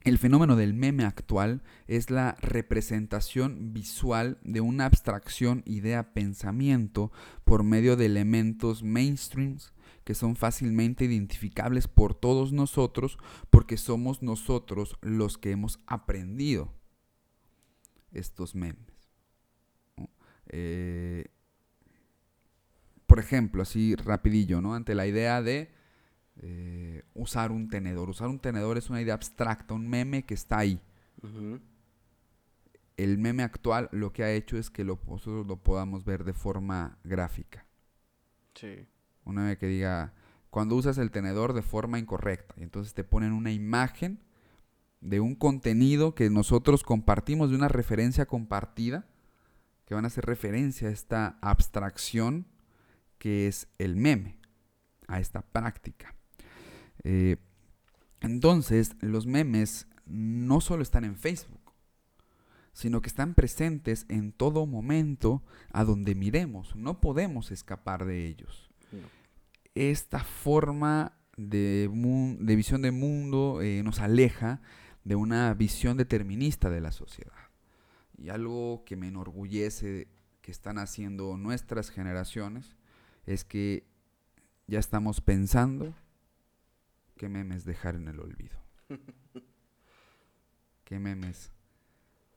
[0.04, 7.12] El fenómeno del meme actual es la representación visual de una abstracción idea-pensamiento
[7.46, 13.18] por medio de elementos mainstreams que son fácilmente identificables por todos nosotros
[13.50, 16.74] porque somos nosotros los que hemos aprendido
[18.12, 18.93] estos memes.
[20.56, 21.26] Eh,
[23.08, 24.76] por ejemplo, así rapidillo, ¿no?
[24.76, 25.72] Ante la idea de
[26.42, 28.10] eh, usar un tenedor.
[28.10, 30.80] Usar un tenedor es una idea abstracta, un meme que está ahí.
[32.96, 37.00] El meme actual lo que ha hecho es que nosotros lo podamos ver de forma
[37.04, 37.66] gráfica.
[38.54, 38.86] Sí.
[39.24, 40.13] Una que diga,
[40.52, 42.54] cuando usas el tenedor de forma incorrecta.
[42.58, 44.20] Y entonces te ponen una imagen
[45.02, 49.08] de un contenido que nosotros compartimos, de una referencia compartida,
[49.86, 52.48] que van a hacer referencia a esta abstracción
[53.17, 54.39] que es el meme,
[55.08, 56.15] a esta práctica.
[57.04, 57.38] Eh,
[58.22, 61.74] entonces, los memes no solo están en Facebook,
[62.74, 66.76] sino que están presentes en todo momento a donde miremos.
[66.76, 68.74] No podemos escapar de ellos
[69.76, 71.89] esta forma de,
[72.39, 74.62] visión de mundo eh, nos aleja
[75.04, 77.34] de una visión determinista de la sociedad.
[78.24, 80.08] Y algo que me enorgullece
[80.42, 82.78] que están haciendo nuestras generaciones
[83.26, 83.84] es que
[84.66, 85.94] ya estamos pensando
[87.18, 88.58] qué memes dejar en el olvido.
[90.86, 91.52] qué memes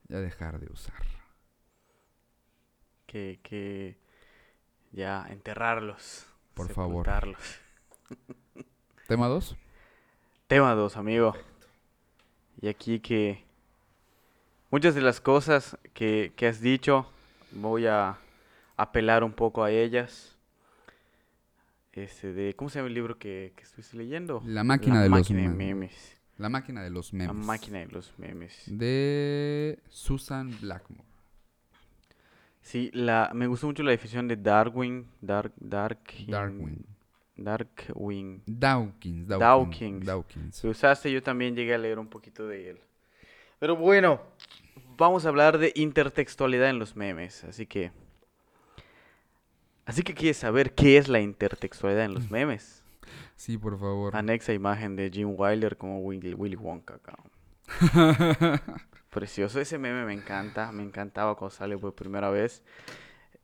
[0.09, 1.05] ya dejar de usar.
[3.05, 3.97] Que, que
[4.91, 6.27] ya enterrarlos.
[6.53, 7.07] Por favor.
[9.07, 9.55] ¿Tema 2?
[10.47, 11.33] Tema 2, amigo.
[12.59, 13.46] Y aquí que
[14.69, 17.09] muchas de las cosas que, has dicho,
[17.51, 18.17] voy a
[18.75, 20.37] apelar un poco a ellas.
[21.93, 24.43] Este de, ¿Cómo se llama el libro que, que estuviste leyendo?
[24.45, 26.15] La máquina, de, los memes.
[26.37, 27.35] La máquina de los memes.
[27.35, 28.63] La máquina de los memes.
[28.67, 31.07] De Susan Blackmore.
[32.61, 36.85] Sí, la, me gustó mucho la definición de Darwin, Dark, Dark, Darwin.
[37.37, 38.41] Darkwing.
[38.45, 40.05] Dawkins, Dawkins.
[40.05, 40.61] Dawkins.
[40.61, 42.79] Que usaste, yo también llegué a leer un poquito de él.
[43.59, 44.21] Pero bueno,
[44.97, 47.91] vamos a hablar de intertextualidad en los memes, así que...
[49.85, 52.83] Así que quieres saber qué es la intertextualidad en los memes.
[53.37, 54.15] Sí, por favor.
[54.15, 56.99] Anexa imagen de Jim Wilder como Willy, Willy Wonka.
[59.09, 59.59] precioso.
[59.59, 62.63] Ese meme me encanta, me encantaba cuando salió por primera vez.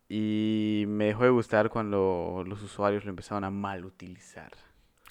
[0.09, 4.51] Y me dejó de gustar cuando los usuarios lo empezaron a mal utilizar.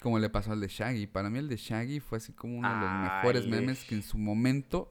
[0.03, 1.07] Como le pasó al de Shaggy.
[1.07, 4.03] Para mí el de Shaggy fue así como uno de los mejores memes que en
[4.03, 4.89] su momento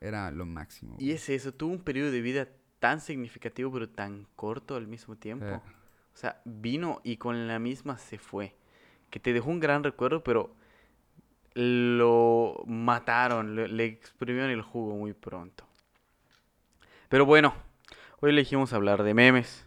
[0.00, 0.96] era lo máximo.
[0.98, 2.48] Y es eso, tuvo un periodo de vida
[2.80, 5.62] tan significativo pero tan corto al mismo tiempo.
[6.12, 8.56] O sea, vino y con la misma se fue.
[9.08, 10.56] Que te dejó un gran recuerdo, pero
[11.54, 15.64] lo mataron, le, exprimieron el jugo muy pronto.
[17.08, 17.54] Pero bueno,
[18.20, 19.64] hoy elegimos hablar de memes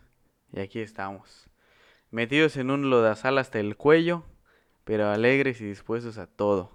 [0.54, 1.50] y aquí estamos,
[2.12, 4.24] metidos en un lodazal hasta el cuello,
[4.84, 6.72] pero alegres y dispuestos a todo.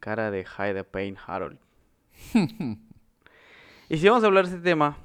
[0.00, 1.58] Cara de Hide Pain Harold.
[3.88, 4.98] y si vamos a hablar de este tema,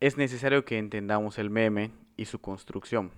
[0.00, 3.12] es necesario que entendamos el meme y su construcción.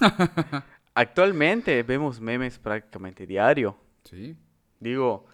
[0.94, 3.76] Actualmente vemos memes prácticamente diario.
[4.04, 4.36] Sí.
[4.80, 5.26] Digo,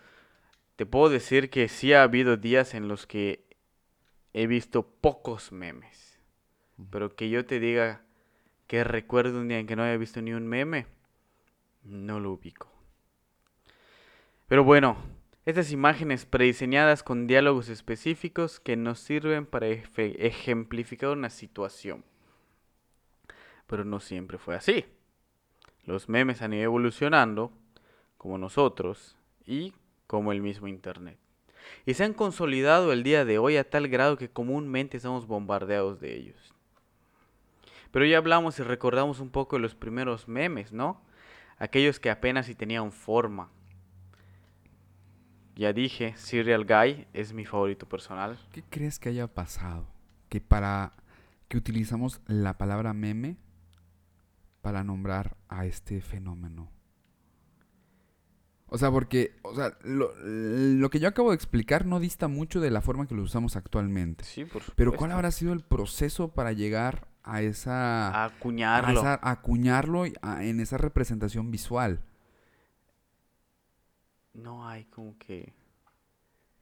[0.77, 3.47] te puedo decir que sí ha habido días en los que
[4.33, 6.19] he visto pocos memes.
[6.91, 8.03] Pero que yo te diga
[8.71, 10.87] que recuerdo un día en que no haya visto ni un meme,
[11.83, 12.71] no lo ubico.
[14.47, 14.97] Pero bueno,
[15.45, 22.05] Estas imágenes prediseñadas con diálogos específicos que nos sirven para ejemplificar una situación.
[23.67, 24.85] Pero no siempre fue así.
[25.83, 27.51] Los memes han ido evolucionando,
[28.19, 29.73] como nosotros, y
[30.07, 31.19] como el mismo Internet.
[31.87, 35.99] Y se han consolidado el día de hoy a tal grado que comúnmente estamos bombardeados
[35.99, 36.55] de ellos.
[37.91, 41.01] Pero ya hablamos y recordamos un poco de los primeros memes, ¿no?
[41.59, 43.51] Aquellos que apenas si tenían forma.
[45.57, 48.39] Ya dije, Serial Guy es mi favorito personal.
[48.53, 49.87] ¿Qué crees que haya pasado?
[50.29, 50.95] Que para
[51.49, 53.37] que utilizamos la palabra meme
[54.63, 56.71] para nombrar a este fenómeno.
[58.73, 62.61] O sea, porque, o sea, lo, lo que yo acabo de explicar no dista mucho
[62.61, 64.25] de la forma que lo usamos actualmente.
[64.25, 64.75] Sí, por supuesto.
[64.77, 68.09] Pero ¿cuál habrá sido el proceso para llegar a esa...
[68.09, 69.01] A a acuñarlo.
[69.01, 72.01] esa- a acuñarlo y a- en esa representación visual?
[74.35, 75.53] No hay como que...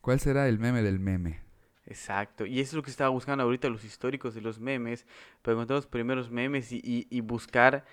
[0.00, 1.40] ¿Cuál será el meme del meme?
[1.86, 2.46] Exacto.
[2.46, 5.06] Y eso es lo que estaba buscando ahorita los históricos de los memes.
[5.42, 7.84] Para encontrar los primeros memes y, y- y buscar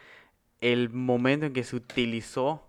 [0.62, 2.66] el momento en que se utilizó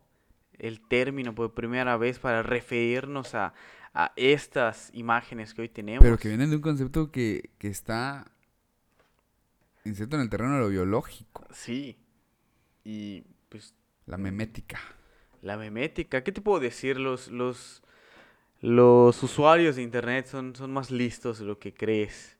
[0.58, 3.54] el término por primera vez para referirnos a,
[3.94, 6.02] a estas imágenes que hoy tenemos.
[6.02, 8.26] Pero que vienen de un concepto que, que está
[9.86, 11.98] inserto en el terreno de lo biológico, Sí.
[12.84, 13.74] Y pues
[14.06, 14.78] la memética.
[15.42, 16.22] la memética.
[16.22, 16.98] ¿Qué te puedo decir?
[16.98, 17.82] Los, los,
[18.60, 22.38] los usuarios de internet son, son más listos de lo que crees.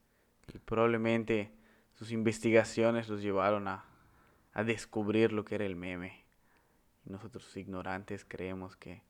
[0.55, 1.53] Y probablemente
[1.95, 3.85] sus investigaciones los llevaron a,
[4.53, 6.25] a descubrir lo que era el meme.
[7.05, 9.03] Y nosotros ignorantes creemos que,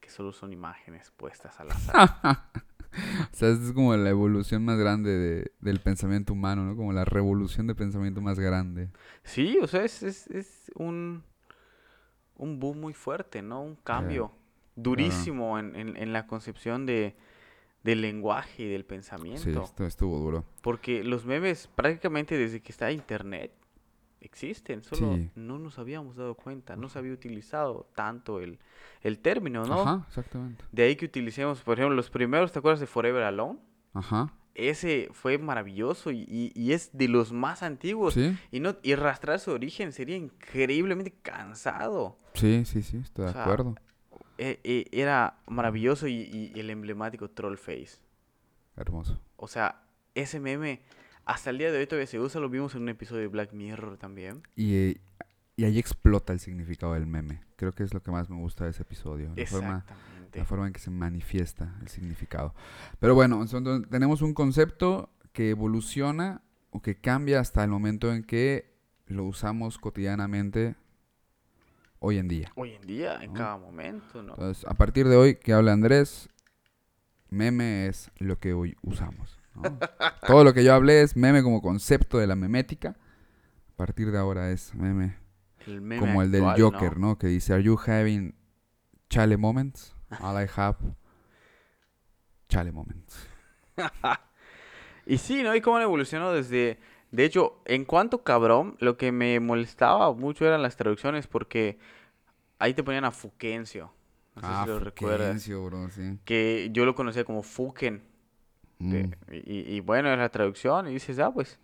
[0.00, 2.50] que solo son imágenes puestas al azar.
[3.32, 6.76] O sea, es como la evolución más grande de- del pensamiento humano, ¿no?
[6.76, 8.88] Como la revolución de pensamiento más grande.
[9.22, 11.22] sí, o sea, es, es, es un,
[12.36, 13.62] un boom muy fuerte, ¿no?
[13.62, 14.32] Un cambio
[14.76, 17.16] durísimo en, en, en la concepción de,
[17.82, 19.62] del lenguaje y del Sí, pensamiento.
[19.62, 20.44] esto estuvo duro.
[20.62, 23.52] Porque los memes prácticamente desde que está internet
[24.20, 25.30] existen, solo Sí.
[25.34, 28.58] no nos habíamos dado cuenta, no se había utilizado tanto el,
[29.02, 29.82] el término, ¿no?
[29.82, 30.64] Ajá, exactamente.
[30.72, 33.58] De ahí que utilicemos, por ejemplo, los primeros, ¿te acuerdas de Forever Alone?
[33.94, 34.32] Ajá.
[34.54, 38.14] Ese fue maravilloso y, y- y es de los más antiguos.
[38.14, 42.18] Sí, Y, no, y rastrear su origen sería increíblemente cansado.
[42.34, 43.76] sí, sí, sí, estoy de O sea, acuerdo.
[44.36, 46.14] E- e- era maravilloso y,
[46.54, 47.98] y el emblemático Troll Face.
[48.76, 49.20] Hermoso.
[49.36, 49.82] O sea,
[50.14, 50.80] ese meme
[51.28, 53.52] hasta el día de hoy todavía se usa, lo vimos en un episodio de Black
[53.52, 54.42] Mirror también.
[54.56, 54.96] Y,
[55.56, 57.42] y ahí explota el significado del meme.
[57.56, 59.34] Creo que es lo que más me gusta de ese episodio.
[59.36, 60.38] La forma, Exactamente.
[60.38, 62.54] la forma en que se manifiesta el significado.
[62.98, 68.24] Pero bueno, entonces tenemos un concepto que evoluciona o que cambia hasta el momento en
[68.24, 68.72] que
[69.06, 70.76] lo usamos cotidianamente
[71.98, 72.52] hoy en día.
[72.54, 73.38] Hoy en día, en ¿no?
[73.38, 74.32] cada momento, ¿no?
[74.32, 76.30] Entonces, a partir de hoy que habla Andrés,
[77.28, 79.37] meme es lo que hoy usamos.
[79.58, 79.78] ¿No?
[80.26, 82.96] Todo lo que yo hablé es meme como concepto de la memética.
[83.72, 85.16] A partir de ahora es meme
[85.66, 87.18] El meme como el del Joker, ¿no?
[87.18, 88.34] Que dice, ¿Are you having
[89.08, 89.94] chale moments?
[90.20, 90.78] All I have
[92.48, 93.28] chale moments.
[95.08, 95.56] Y sí, ¿no?
[95.56, 96.78] Y cómo han evolucionado desde...
[97.10, 101.78] De hecho, en cuanto cabrón, lo que me molestaba mucho eran las traducciones porque
[102.58, 103.90] ahí te ponían a Fuquencio.
[104.36, 105.28] No sé ah, si lo recuerdas.
[105.28, 106.18] Fuquencio, bro, sí.
[106.26, 108.02] Que yo lo conocía como Fuken.
[108.78, 111.58] Mm, y, y bueno, es la traducción y dices, ah, pues,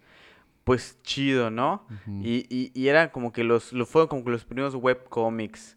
[0.64, 1.87] pues chido, ¿no?
[2.20, 5.77] Y, y, y era como que los, lo fueron como que los primeros webcomics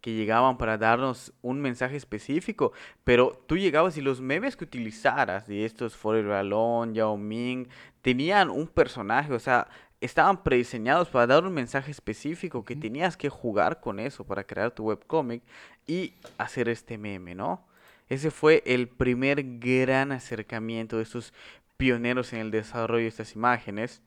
[0.00, 2.72] que llegaban para darnos un mensaje específico,
[3.04, 7.68] pero tú llegabas y los memes que utilizaras de estos Forever Alone, Yao Ming,
[8.02, 9.68] tenían un personaje, o sea,
[10.00, 14.72] estaban prediseñados para dar un mensaje específico que tenías que jugar con eso para crear
[14.72, 15.42] tu webcomic
[15.86, 17.64] y hacer este meme, ¿no?
[18.12, 21.32] Ese fue el primer gran acercamiento de estos
[21.78, 24.02] pioneros en el desarrollo de estas imágenes,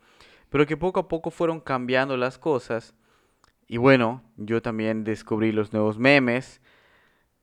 [0.52, 2.94] pero que poco a poco fueron cambiando las cosas.
[3.68, 6.62] Y bueno, yo también descubrí los nuevos memes,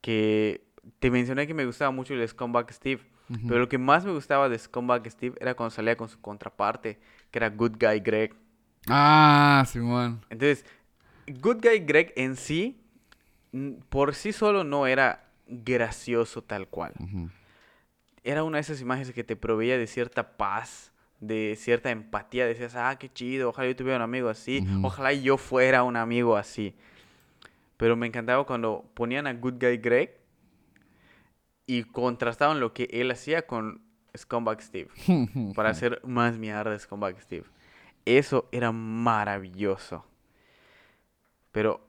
[0.02, 0.64] que
[1.00, 3.02] te mencioné que me gustaba mucho el Scumbag Steve,
[3.48, 7.00] pero lo que más me gustaba de Scumbag Steve era cuando salía con su contraparte,
[7.32, 8.36] que era Good Guy Greg.
[8.86, 10.24] Ah, Simón.
[10.30, 10.64] Entonces,
[11.26, 12.80] Good Guy Greg en sí,
[13.88, 16.94] por sí solo no era gracioso tal cual.
[18.24, 22.46] Era una de esas imágenes que te proveía de cierta paz, de cierta empatía.
[22.46, 26.36] Decías, ah, qué chido, ojalá yo tuviera un amigo así, ojalá yo fuera un amigo
[26.36, 26.74] así.
[27.76, 30.20] Pero me encantaba cuando ponían a Good Guy Greg
[31.66, 33.82] y contrastaban lo que él hacía con
[34.16, 34.90] Scumbag Steve
[35.54, 37.46] para hacer más mierda de Scumbag Steve.
[38.04, 40.04] Eso era maravilloso.
[41.50, 41.86] Pero,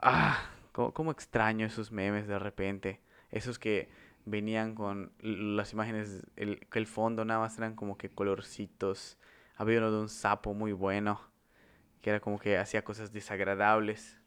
[0.00, 3.00] ah, cómo, cómo extraño esos memes de repente.
[3.30, 3.88] Esos que
[4.26, 9.16] venían con las imágenes, el, que el fondo nada más eran como que colorcitos.
[9.56, 11.18] Había uno de un sapo muy bueno,
[12.02, 14.20] que era como que hacía cosas desagradables.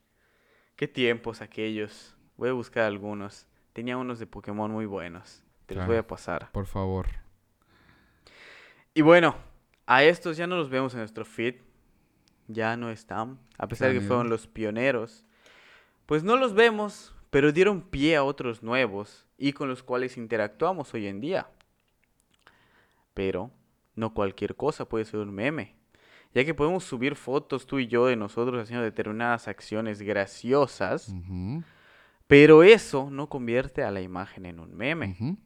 [0.76, 2.18] ¿Qué tiempos aquellos?
[2.36, 3.45] Voy a buscar algunos.
[3.74, 5.43] Tenía unos de Pokémon muy buenos.
[5.68, 6.50] Te los voy a pasar.
[6.52, 7.08] Por favor.
[8.95, 9.36] Y bueno,
[9.86, 11.58] a estos ya no los vemos en nuestro feed.
[12.47, 13.38] Ya no están.
[13.60, 15.26] A pesar de que fueron los pioneros.
[16.10, 20.91] Pues no los vemos, pero dieron pie a otros nuevos y con los cuales interactuamos
[20.95, 21.51] hoy en día.
[23.14, 23.51] Pero
[23.93, 25.76] no cualquier cosa puede ser un meme.
[26.34, 31.14] Ya que podemos subir fotos tú y yo de nosotros haciendo determinadas acciones graciosas,
[32.26, 35.38] pero eso no convierte a la imagen en un meme.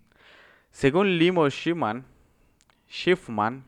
[0.71, 2.05] Según Limo Schiffman,
[2.89, 3.65] Schiffman,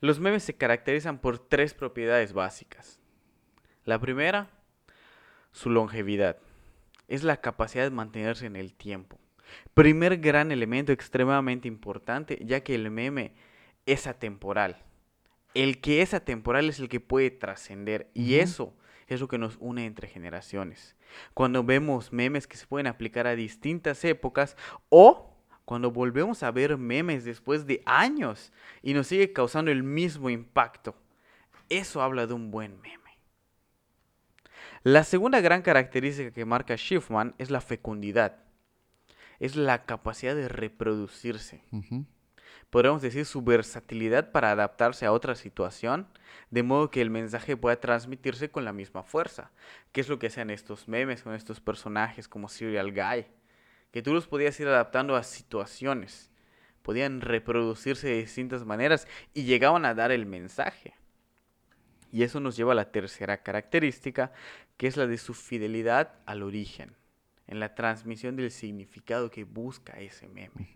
[0.00, 3.00] los memes se caracterizan por tres propiedades básicas.
[3.84, 4.48] La primera,
[5.52, 6.38] su longevidad.
[7.08, 9.18] Es la capacidad de mantenerse en el tiempo.
[9.74, 13.34] Primer gran elemento extremadamente importante, ya que el meme
[13.86, 14.84] es atemporal.
[15.54, 18.74] El que es atemporal es el que puede trascender y eso
[19.08, 20.96] es lo que nos une entre generaciones.
[21.34, 24.56] Cuando vemos memes que se pueden aplicar a distintas épocas
[24.88, 25.34] o
[25.64, 30.94] cuando volvemos a ver memes después de años y nos sigue causando el mismo impacto.
[31.68, 32.99] Eso habla de un buen meme.
[34.82, 38.38] La segunda gran característica que marca Schiffman es la fecundidad.
[39.38, 41.62] Es la capacidad de reproducirse.
[41.70, 42.06] Ujú.
[42.70, 46.08] Podríamos decir su versatilidad para adaptarse a otra situación,
[46.50, 49.50] de modo que el mensaje pueda transmitirse con la misma fuerza.
[49.92, 53.26] ¿Qué es lo que hacen estos memes con estos personajes como Serial Guy?
[53.90, 56.30] Que tú los podías ir adaptando a situaciones.
[56.80, 60.94] Podían reproducirse de distintas maneras y llegaban a dar el mensaje.
[62.12, 64.32] Y eso nos lleva a la tercera característica,
[64.80, 66.96] que es la de su fidelidad al origen,
[67.46, 70.74] en la transmisión del significado que busca ese meme.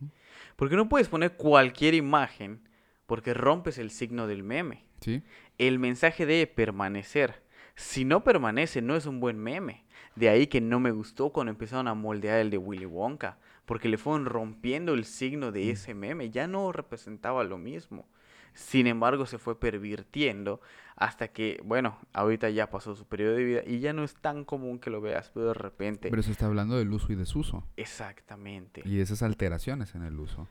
[0.56, 2.68] Porque no puedes poner cualquier imagen
[3.06, 4.84] porque rompes el signo del meme.
[5.00, 5.22] Sí.
[5.56, 7.44] El mensaje debe permanecer.
[7.76, 9.86] Si no permanece, no es un buen meme.
[10.16, 13.88] De ahí que no me gustó cuando empezaron a moldear el de Willy Wonka, porque
[13.88, 16.28] le fueron rompiendo el signo de ese meme.
[16.28, 18.06] Ya no representaba lo mismo.
[18.54, 20.60] Sin embargo, se fue pervirtiendo
[20.96, 24.44] hasta que, bueno, ahorita ya pasó su periodo de vida y ya no es tan
[24.44, 26.08] común que lo veas, pero de repente...
[26.08, 27.64] Pero se está hablando del uso y desuso.
[27.76, 28.82] Exactamente.
[28.84, 30.46] Y esas alteraciones en el uso.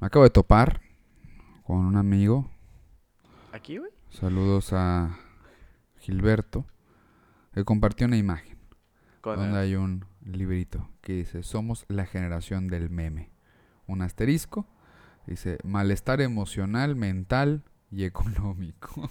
[0.00, 0.80] Me acabo de topar
[1.62, 2.50] con un amigo.
[3.52, 3.90] ¿Aquí, güey?
[4.08, 5.18] Saludos a
[5.98, 6.64] Gilberto.
[7.52, 8.56] Que compartió una imagen.
[9.20, 13.30] Con donde el- hay un librito que dice, somos la generación del meme.
[13.86, 14.66] Un asterisco.
[15.26, 19.10] Dice, malestar emocional, mental y económico.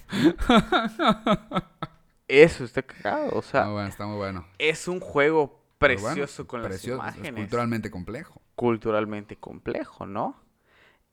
[2.28, 3.38] Eso está cagado.
[3.38, 4.46] O sea, Está bueno, está muy bueno.
[4.58, 7.42] es un juego bueno, precioso con precioso, las es imágenes.
[7.42, 8.42] culturalmente complejo.
[8.56, 10.40] culturalmente complejo, ¿no?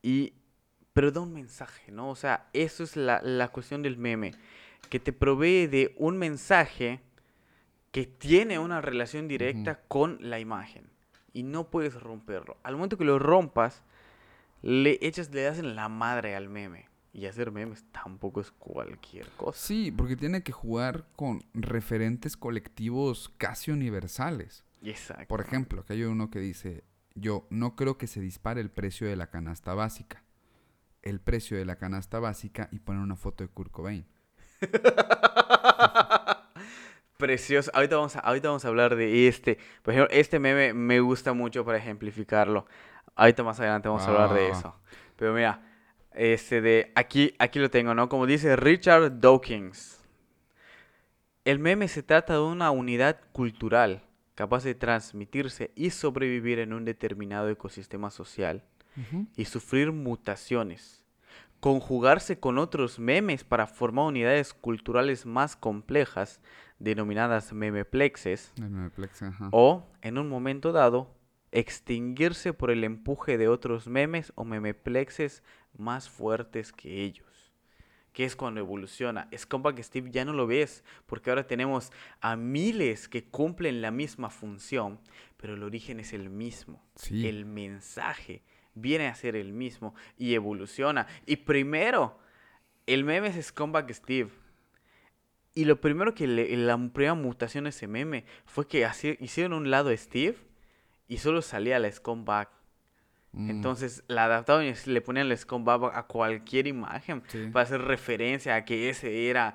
[0.01, 0.33] Y,
[0.93, 2.09] pero da un mensaje, ¿no?
[2.09, 4.33] O sea, eso es la, la cuestión del meme,
[4.89, 7.01] que te provee de un mensaje
[7.91, 10.89] que tiene una relación directa con la imagen
[11.33, 12.57] y no puedes romperlo.
[12.63, 13.83] Al momento que lo rompas,
[14.61, 16.87] le echas, le das en la madre al meme.
[17.11, 19.59] Y hacer memes tampoco es cualquier cosa.
[19.59, 24.63] Sí, porque tiene que jugar con referentes colectivos casi universales.
[24.83, 25.27] Exacto.
[25.27, 26.83] Por ejemplo, que hay uno que dice,
[27.15, 30.23] yo no creo que se dispare el precio de la canasta básica.
[31.01, 34.05] El precio de la canasta básica y poner una foto de Kurt Cobain.
[37.17, 37.71] Precioso.
[37.73, 39.57] Ahorita vamos, a, ahorita vamos a hablar de este.
[39.81, 42.65] Por ejemplo, este meme me gusta mucho para ejemplificarlo.
[43.19, 44.51] Ahorita más adelante vamos a hablar de Ah.
[44.51, 44.75] eso.
[45.17, 45.61] Pero mira,
[46.13, 48.07] este de aquí, aquí lo tengo, ¿no?
[48.09, 50.01] Como dice Richard Dawkins.
[51.45, 54.03] El meme se trata de una unidad cultural
[54.35, 58.63] capaz de transmitirse y sobrevivir en un determinado ecosistema social
[59.35, 61.05] y sufrir mutaciones.
[61.59, 66.39] Conjugarse con otros memes para formar unidades culturales más complejas,
[66.79, 69.49] denominadas memeplexes, El memeplex, ajá.
[69.51, 71.13] o, en un momento dado,
[71.51, 75.43] extinguirse por el empuje de otros memes o memeplexes
[75.77, 77.27] más fuertes que ellos.
[78.13, 79.27] Que es cuando evoluciona.
[79.31, 81.91] Es que Steve ya no lo ves, porque ahora tenemos
[82.21, 84.99] a miles que cumplen la misma función,
[85.37, 86.83] pero el origen es el mismo.
[86.95, 87.27] Sí.
[87.27, 88.43] El mensaje
[88.73, 91.07] viene a ser el mismo y evoluciona.
[91.25, 92.19] Y primero,
[92.87, 94.29] el meme es Scumbag Steve.
[95.53, 99.53] Y lo primero que le- la primera mutación de ese meme fue que haci- hicieron
[99.53, 100.37] un lado Steve
[101.09, 102.47] y solo salía la Scumbag.
[103.33, 107.49] Mm, Entonces la adaptaron y le ponían la Scumbag a cualquier imagen Sí.
[107.51, 109.53] para hacer referencia a que ese era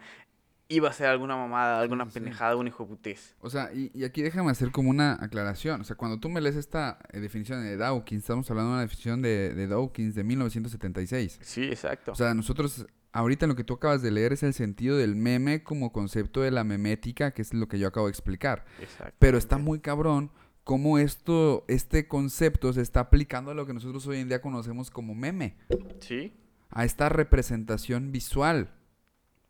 [0.68, 3.34] iba a ser alguna mamada, alguna pendejada, un hijo de putés.
[3.40, 5.80] O sea, y, y aquí déjame hacer como una aclaración.
[5.82, 8.82] O sea, cuando tú me lees esta eh, definición de Dawkins, estamos hablando de una
[8.82, 11.38] definición de, de Dawkins de 1976.
[11.42, 12.12] Sí, exacto.
[12.12, 15.62] O sea, nosotros, ahorita lo que tú acabas de leer es el sentido del meme
[15.62, 18.64] como concepto de la memética, que es lo que yo acabo de explicar.
[18.80, 19.14] Exacto.
[19.18, 20.30] Pero está muy cabrón
[20.64, 24.90] cómo esto, este concepto se está aplicando a lo que nosotros hoy en día conocemos
[24.90, 25.56] como meme,
[26.00, 26.34] Sí,
[26.70, 28.70] a esta representación visual.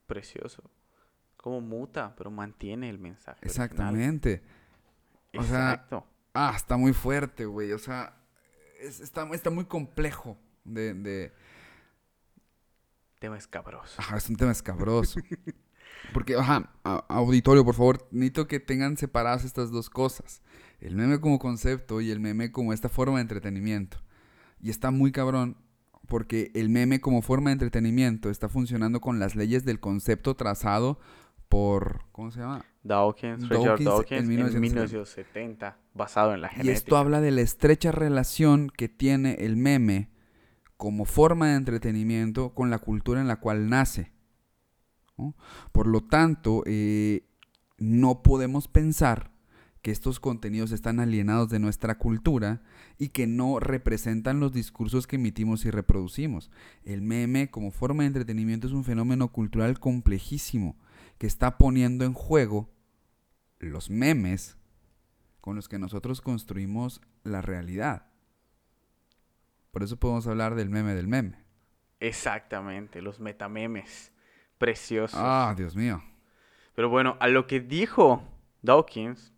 [0.06, 0.62] precioso.
[1.36, 3.38] Cómo muta, pero mantiene el mensaje.
[3.42, 4.42] Exactamente.
[5.36, 6.06] O sea, Exacto.
[6.32, 7.72] Ah, está muy fuerte, güey.
[7.72, 8.16] O sea,
[8.80, 11.32] es- está, está muy complejo de, de...
[13.18, 13.94] Tema escabroso.
[13.98, 15.20] Ajá, es un tema escabroso.
[16.12, 16.70] Porque, ajá,
[17.08, 20.42] auditorio, por favor, necesito que tengan separadas estas dos cosas.
[20.84, 23.96] El meme como concepto y el meme como esta forma de entretenimiento.
[24.60, 25.56] Y está muy cabrón
[26.06, 30.98] porque el meme como forma de entretenimiento está funcionando con las leyes del concepto trazado
[31.48, 32.02] por...
[32.12, 32.66] ¿Cómo se llama?
[32.82, 34.60] Dawkins, Richard Dawkins en Dawkins, en 1970.
[34.60, 36.74] 1970, basado en la Y genética.
[36.74, 40.10] esto habla de la estrecha relación que tiene el meme
[40.76, 44.12] como forma de entretenimiento con la cultura en la cual nace.
[45.16, 45.34] ¿no?
[45.72, 47.26] Por lo tanto, eh,
[47.78, 49.33] no podemos pensar
[49.84, 52.62] que estos contenidos están alienados de nuestra cultura
[52.96, 56.50] y que no representan los discursos que emitimos y reproducimos.
[56.84, 60.74] El meme como forma de entretenimiento es un fenómeno cultural complejísimo
[61.18, 62.70] que está poniendo en juego
[63.58, 64.56] los memes
[65.42, 68.06] con los que nosotros construimos la realidad.
[69.70, 71.44] Por eso podemos hablar del meme del meme.
[72.00, 74.12] Exactamente, los metamemes.
[74.56, 75.20] Preciosos.
[75.22, 76.02] Ah, Dios mío.
[76.74, 78.22] Pero bueno, a lo que dijo
[78.62, 79.33] Dawkins,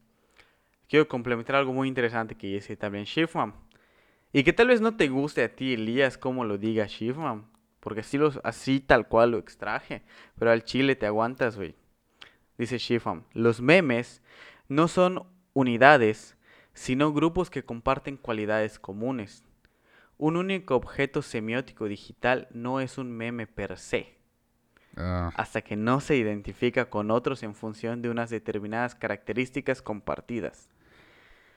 [0.88, 3.54] quiero complementar algo muy interesante que dice también Schiffman.
[4.32, 7.46] Y que tal vez no te guste a ti, Elías, como lo diga Schiffman.
[7.80, 10.02] Porque así, los, así tal cual lo extraje.
[10.38, 11.74] Pero al chile te aguantas, güey.
[12.58, 14.22] Dice Schiffman, los memes
[14.68, 16.36] no son unidades,
[16.74, 19.44] sino grupos que comparten cualidades comunes.
[20.18, 24.16] Un único objeto semiótico digital no es un meme per se
[24.96, 30.70] Ah, hasta que no se identifica con otros en función de unas determinadas características compartidas.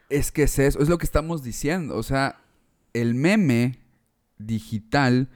[0.09, 1.95] Es que es eso, es lo que estamos diciendo.
[1.95, 2.41] O sea,
[2.93, 3.79] el meme
[4.37, 5.29] digital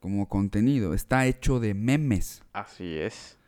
[0.00, 2.42] como contenido está hecho de memes.
[2.52, 3.38] Así es.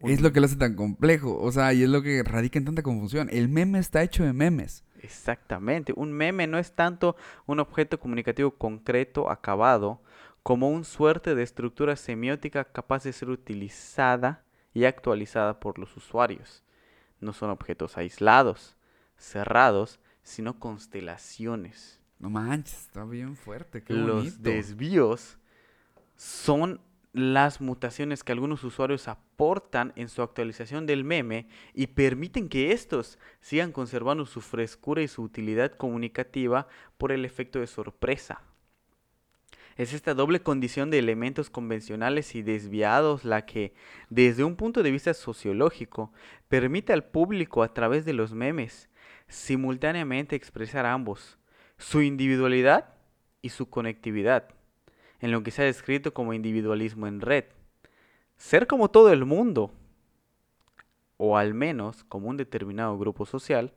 [0.00, 1.38] Es lo que lo hace tan complejo.
[1.38, 3.28] O sea, y es lo que radica en tanta confusión.
[3.30, 4.84] El meme está hecho de memes.
[5.02, 5.92] Exactamente.
[5.94, 7.16] Un meme no es tanto
[7.46, 10.02] un objeto comunicativo concreto, acabado,
[10.42, 16.64] como un suerte de estructura semiótica capaz de ser utilizada y actualizada por los usuarios.
[17.20, 18.76] No son objetos aislados,
[19.20, 22.00] cerrados, sino constelaciones.
[22.18, 23.82] No manches, está bien fuerte.
[23.82, 24.36] Qué Los bonito.
[24.40, 25.38] desvíos
[26.16, 26.80] son
[27.12, 33.18] las mutaciones que algunos usuarios aportan en su actualización del meme y permiten que estos
[33.40, 36.68] sigan conservando su frescura y su utilidad comunicativa
[36.98, 38.42] por el efecto de sorpresa.
[39.76, 43.72] Es esta doble condición de elementos convencionales y desviados la que,
[44.10, 46.12] desde un punto de vista sociológico,
[46.48, 48.89] permite al público a través de los memes
[49.30, 51.38] simultáneamente expresar ambos,
[51.78, 52.94] su individualidad
[53.40, 54.48] y su conectividad,
[55.20, 57.44] en lo que se ha descrito como individualismo en red.
[58.36, 59.72] Ser como todo el mundo,
[61.16, 63.72] o al menos como un determinado grupo social,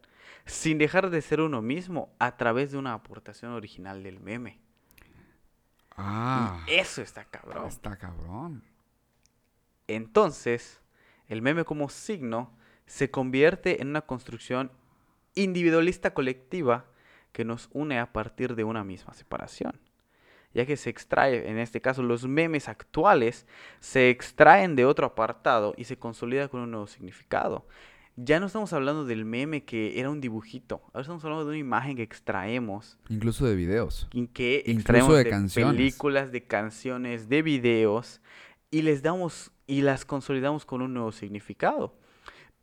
[0.46, 4.60] sin dejar de ser uno mismo a través de una aportación original del meme.
[5.96, 7.68] Ah, Y eso está cabrón.
[7.68, 8.64] está cabrón.
[9.88, 10.82] Entonces,
[11.28, 12.52] el meme como signo
[12.86, 14.72] se convierte en una construcción
[15.36, 16.86] individualista colectiva
[17.32, 19.80] que nos une a partir de una misma separación.
[20.54, 23.48] Ya que se extrae, en este caso, los memes actuales
[23.80, 27.66] se extraen de otro apartado y se consolida con un nuevo significado.
[28.16, 31.58] Ya no estamos hablando del meme que era un dibujito, ahora estamos hablando de una
[31.58, 34.08] imagen que extraemos Incluso de videos.
[34.34, 35.76] que Incluso de de, canciones.
[35.76, 38.22] películas, de canciones, de videos
[38.70, 41.96] y les damos y las consolidamos con un nuevo significado.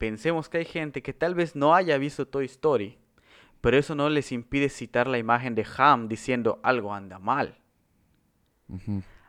[0.00, 2.96] Pensemos que hay gente que tal vez no haya visto Toy Story,
[3.60, 7.58] pero eso no les impide citar la imagen de Ham diciendo algo anda mal.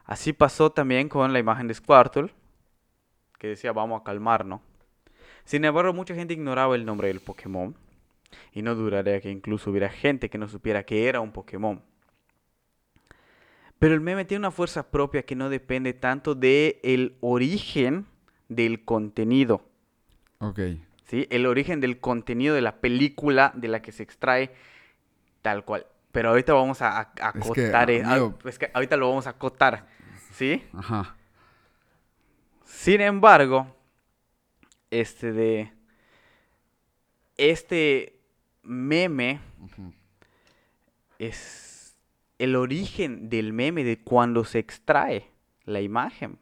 [0.05, 2.33] Así pasó también con la imagen de Squirtle,
[3.37, 4.61] que decía vamos a calmarnos.
[5.43, 7.75] Sin embargo, mucha gente ignoraba el nombre del Pokémon.
[8.53, 11.83] Y no duraría que incluso hubiera gente que no supiera que era un Pokémon.
[13.77, 18.05] Pero el meme tiene una fuerza propia que no depende tanto del el origen
[18.47, 19.69] del contenido.
[20.41, 20.59] Ok.
[21.05, 21.27] ¿sí?
[21.29, 24.51] El origen del contenido de la película de la que se extrae
[25.41, 25.85] tal cual.
[26.11, 27.89] Pero ahorita vamos a, a- a Es que, acotar.
[27.89, 28.03] eh,
[28.45, 29.87] es que ahorita lo vamos a acotar.
[30.33, 30.63] ¿Sí?
[30.73, 31.15] Ajá.
[32.65, 33.73] Sin embargo,
[34.89, 35.71] este de
[37.37, 38.19] este
[38.63, 39.39] meme
[41.19, 41.95] es
[42.39, 45.29] el origen del meme de cuando se extrae
[45.65, 46.39] la imagen.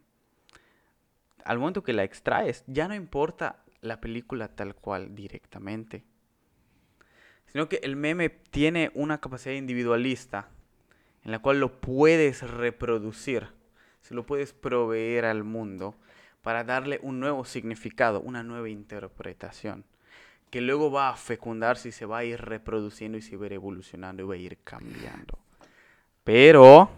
[1.43, 6.03] Al momento que la extraes, ya no importa la película tal cual directamente,
[7.47, 10.49] sino que el meme tiene una capacidad individualista
[11.23, 13.47] en la cual lo puedes reproducir,
[14.01, 15.95] se lo puedes proveer al mundo
[16.41, 19.83] para darle un nuevo significado, una nueva interpretación,
[20.49, 23.47] que luego va a fecundarse y se va a ir reproduciendo y se va a
[23.47, 25.37] ir evolucionando y va a ir cambiando.
[26.23, 26.89] Pero,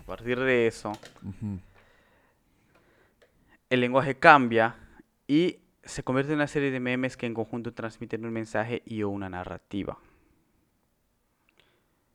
[0.00, 0.92] a partir de eso,
[3.68, 4.76] el lenguaje cambia
[5.26, 9.02] y se convierte en una serie de memes que en conjunto transmiten un mensaje y
[9.02, 9.98] o una narrativa.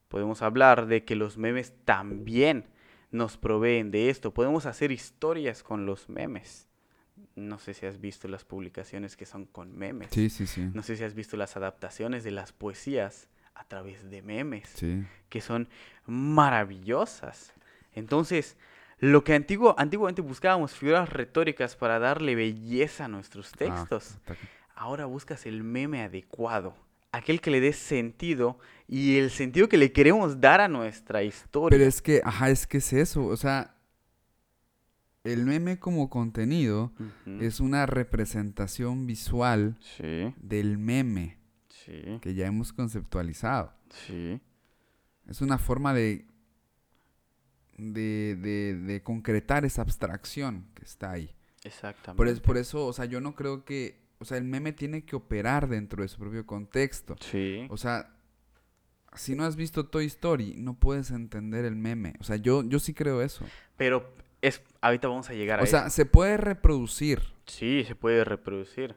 [0.07, 2.65] Podemos hablar de que los memes también
[3.11, 4.33] nos proveen de esto.
[4.33, 6.67] Podemos hacer historias con los memes.
[7.35, 10.09] No sé si has visto las publicaciones que son con memes.
[10.11, 10.69] Sí, sí, sí.
[10.73, 15.03] No sé si has visto las adaptaciones de las poesías a través de memes, Sí.
[15.29, 15.67] que son
[16.05, 17.53] maravillosas.
[17.93, 18.55] Entonces,
[18.99, 24.17] lo que antiguo, antiguamente buscábamos figuras retóricas para darle belleza a nuestros Ah, textos,
[24.75, 26.75] ahora buscas el meme adecuado,
[27.11, 31.77] aquel que le dé sentido y el sentido que le queremos dar a nuestra historia.
[31.77, 33.25] Pero es que, ajá, es que es eso.
[33.25, 33.75] O sea,
[35.23, 36.93] el meme como contenido
[37.41, 41.37] es una representación visual Sí, del meme
[41.69, 43.73] sí, que ya hemos conceptualizado.
[43.89, 44.39] sí.
[45.27, 46.25] Es una forma de,
[47.77, 51.29] de, de, de concretar esa abstracción que está ahí.
[51.63, 52.17] Exactamente.
[52.17, 55.05] Por, es- por eso, o sea, yo no creo que, o sea, el meme tiene
[55.05, 57.15] que operar dentro de su propio contexto.
[57.19, 58.13] Sí, O sea,
[59.13, 62.13] si no has visto Toy Story, no puedes entender el meme.
[62.19, 63.45] O sea, yo, yo sí creo eso.
[63.75, 65.77] pero es, ahorita vamos a llegar a O eso.
[65.77, 67.21] sea, se puede reproducir.
[67.47, 68.95] Sí, se puede reproducir.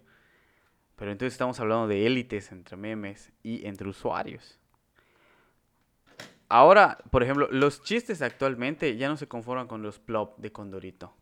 [0.97, 4.59] Pero entonces estamos hablando de élites entre memes y entre usuarios.
[6.51, 11.15] Ahora, por ejemplo, los chistes actualmente ya no se conforman con los plop de Condorito.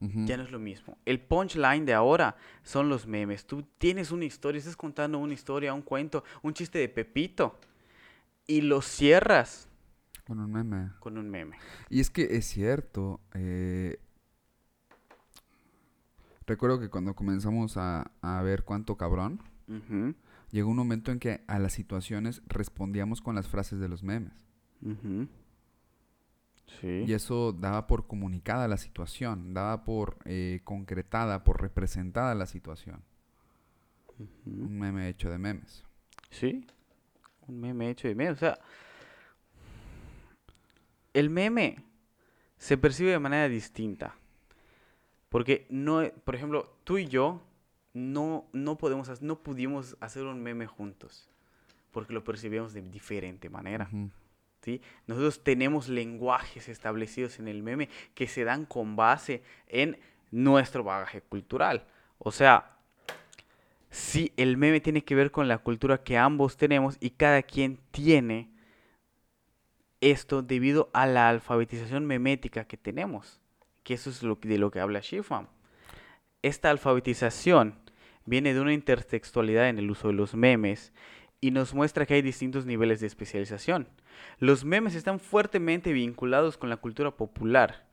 [0.00, 0.98] Ya no es lo mismo.
[1.04, 3.46] El punchline de ahora son los memes.
[3.46, 7.56] Tú tienes una historia, estás contando una historia, un cuento, un chiste de Pepito.
[8.48, 9.68] Y lo cierras
[10.26, 10.90] Con un meme.
[10.98, 11.56] con un meme.
[11.88, 13.20] Y es que es cierto.
[13.34, 14.00] eh,
[16.46, 20.14] recuerdo que cuando comenzamos a, a ver cuánto cabrón, Ujú,
[20.52, 24.32] llegó un momento en que a las situaciones respondíamos con las frases de los memes.
[26.80, 27.04] Sí.
[27.06, 33.02] Y eso daba por comunicada la situación, daba por eh, concretada, por representada la situación.
[34.46, 35.84] Un meme hecho de memes.
[36.30, 36.64] Sí,
[37.48, 38.30] un meme hecho de meme.
[38.30, 38.58] O sea,
[41.12, 41.84] el meme
[42.58, 44.14] se percibe de manera distinta.
[45.28, 47.42] Porque no, por ejemplo, tú y yo
[47.94, 51.28] no, no podemos, no pudimos hacer un meme juntos.
[51.90, 53.90] Porque lo percibimos de diferente manera.
[54.62, 54.80] ¿sí?
[55.06, 59.98] Nosotros tenemos lenguajes establecidos en el meme que se dan con base en
[60.30, 61.84] nuestro bagaje cultural.
[62.18, 62.78] O sea,
[63.90, 67.78] sí, el meme tiene que ver con la cultura que ambos tenemos y cada quien
[67.90, 68.50] tiene
[70.00, 73.40] esto debido a la alfabetización memética que tenemos.
[73.82, 75.48] Que eso es lo de lo que habla Shifam.
[76.40, 77.81] Esta alfabetización
[78.24, 80.92] viene de una intertextualidad en el uso de los memes
[81.40, 83.88] y nos muestra que hay distintos niveles de especialización.
[84.38, 87.88] Los memes están fuertemente vinculados con la cultura popular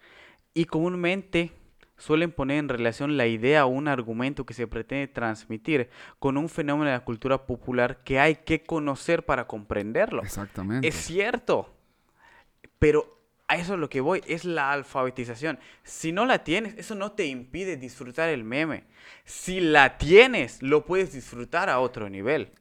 [0.54, 1.52] y comúnmente
[1.98, 6.48] suelen poner en relación la idea o un argumento que se pretende transmitir con un
[6.48, 10.24] fenómeno de la cultura popular que hay que conocer para comprenderlo.
[10.24, 10.88] Exactamente.
[10.88, 11.76] Es cierto,
[12.80, 13.19] pero
[13.50, 15.58] a eso es lo que voy, es la alfabetización.
[15.84, 18.84] Si no la tienes, eso no te impide disfrutar el meme.
[19.26, 22.52] Si la tienes, lo puedes disfrutar a otro nivel.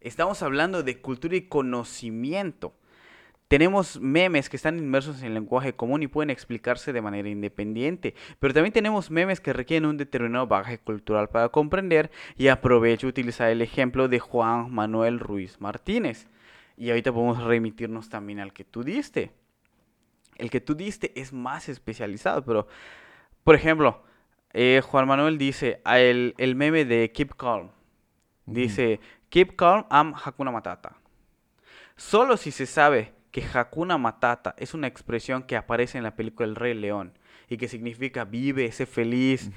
[0.00, 2.72] Estamos hablando de cultura y conocimiento.
[3.48, 8.14] Tenemos memes que están inmersos en el lenguaje común y pueden explicarse de manera independiente,
[8.38, 13.50] pero también tenemos memes que requieren un determinado bagaje cultural para comprender y aprovecho utilizar
[13.50, 16.28] el ejemplo de Juan Manuel Ruiz Martínez.
[16.78, 19.43] Y ahorita podemos remitirnos también al que tú diste.
[20.36, 22.66] El que tú diste es más especializado, pero,
[23.44, 24.02] por ejemplo,
[24.52, 27.70] eh, Juan Manuel dice, el, el meme de Keep Calm,
[28.46, 30.96] dice, Keep Calm, I'm Hakuna Matata.
[31.96, 36.48] Solo si se sabe que Hakuna Matata es una expresión que aparece en la película
[36.48, 37.18] El Rey León
[37.48, 39.50] y que significa vive, sé feliz,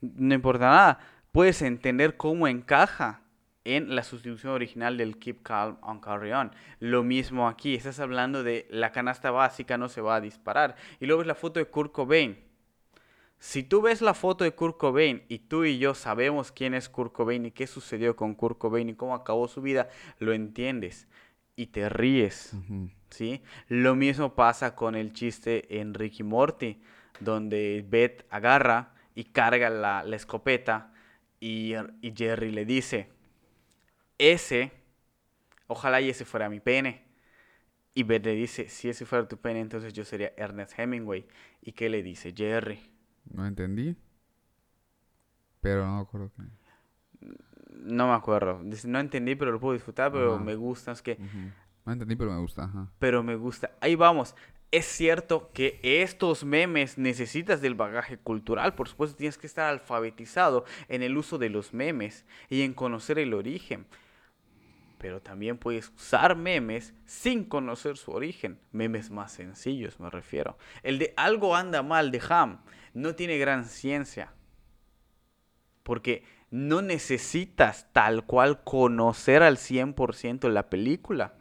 [0.00, 0.98] no importa nada,
[1.32, 3.22] puedes entender cómo encaja
[3.64, 6.50] en la sustitución original del Keep Calm on Carry On.
[6.78, 10.76] Lo mismo aquí, estás hablando de la canasta básica no se va a disparar.
[10.98, 12.38] Y luego ves la foto de Kurt Cobain.
[13.38, 16.88] Si tú ves la foto de Kurt Cobain y tú y yo sabemos quién es
[16.88, 19.88] Kurt Cobain y qué sucedió con Kurt Cobain y cómo acabó su vida,
[20.18, 21.08] lo entiendes
[21.56, 22.52] y te ríes,
[23.10, 23.42] ¿sí?
[23.68, 26.80] Lo mismo pasa con el chiste en Ricky Morty,
[27.18, 30.92] donde Beth agarra y carga la, escopeta
[31.38, 33.10] y, y Jerry le dice,
[34.20, 34.72] ese,
[35.66, 37.10] ojalá y ese fuera mi pene.
[37.94, 41.26] Y Beth le dice, si ese fuera tu pene, entonces yo sería Ernest Hemingway.
[41.62, 42.80] ¿Y qué le dice Jerry?
[43.24, 43.96] No entendí.
[45.60, 46.30] Pero no me acuerdo
[47.72, 48.62] No me acuerdo.
[48.86, 50.92] no entendí, pero lo puedo disfrutar, pero me gusta.
[50.92, 51.18] Es que...
[51.84, 52.70] No entendí, pero me gusta.
[52.98, 53.72] Pero me gusta.
[53.80, 54.36] Ahí vamos.
[54.70, 58.74] Es cierto que estos memes necesitas del bagaje cultural.
[58.74, 63.18] Por supuesto, tienes que estar alfabetizado en el uso de los memes y en conocer
[63.18, 63.86] el origen.
[65.00, 68.60] Pero también puedes usar memes sin conocer su origen.
[68.70, 70.58] Memes más sencillos, me refiero.
[70.82, 72.60] El de algo anda mal de Ham
[72.92, 74.34] no tiene gran ciencia.
[75.84, 81.34] Porque no necesitas tal cual conocer al 100% la película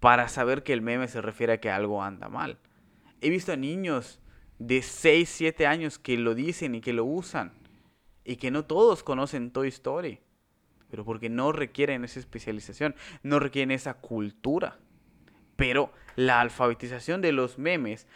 [0.00, 2.58] para saber que el meme se refiere a que algo anda mal.
[3.20, 4.18] He visto a niños
[4.58, 7.52] de 6, 7 años que lo dicen y que lo usan.
[8.24, 10.20] Y que no todos conocen Toy Story.
[10.90, 14.78] Pero porque no requieren esa especialización, no requieren esa cultura.
[15.56, 18.06] Pero la alfabetización de los memes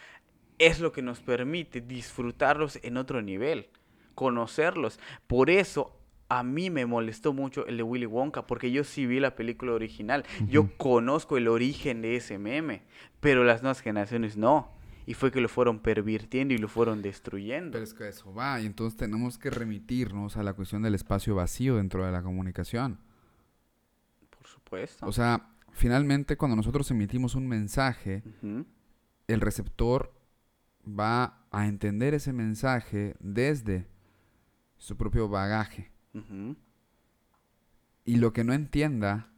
[0.59, 3.69] es lo que nos permite disfrutarlos en otro nivel,
[4.15, 4.99] conocerlos.
[5.27, 5.97] Por eso
[6.29, 9.73] a mí me molestó mucho el de Willy Wonka, porque yo sí vi la película
[9.73, 10.23] original.
[10.47, 12.83] Yo conozco el origen de ese meme,
[13.19, 14.71] pero las nuevas generaciones no.
[15.05, 17.71] Y fue que lo fueron pervirtiendo y lo fueron destruyendo.
[17.71, 21.35] Pero es que eso va, y entonces tenemos que remitirnos a la cuestión del espacio
[21.35, 22.99] vacío dentro de la comunicación.
[24.29, 25.05] Por supuesto.
[25.05, 28.23] O sea, finalmente cuando nosotros emitimos un mensaje,
[29.27, 30.13] el receptor
[30.87, 33.87] va a entender ese mensaje desde
[34.77, 35.91] su propio bagaje.
[38.05, 39.30] Y lo que no entienda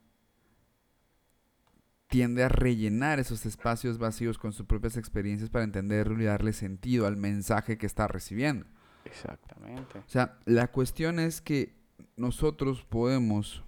[2.13, 7.07] tiende a rellenar esos espacios vacíos con sus propias experiencias para entenderlo y darle sentido
[7.07, 8.67] al mensaje que está recibiendo.
[9.03, 9.97] Exactamente.
[9.97, 11.73] O sea, la cuestión es que
[12.15, 13.63] nosotros podemos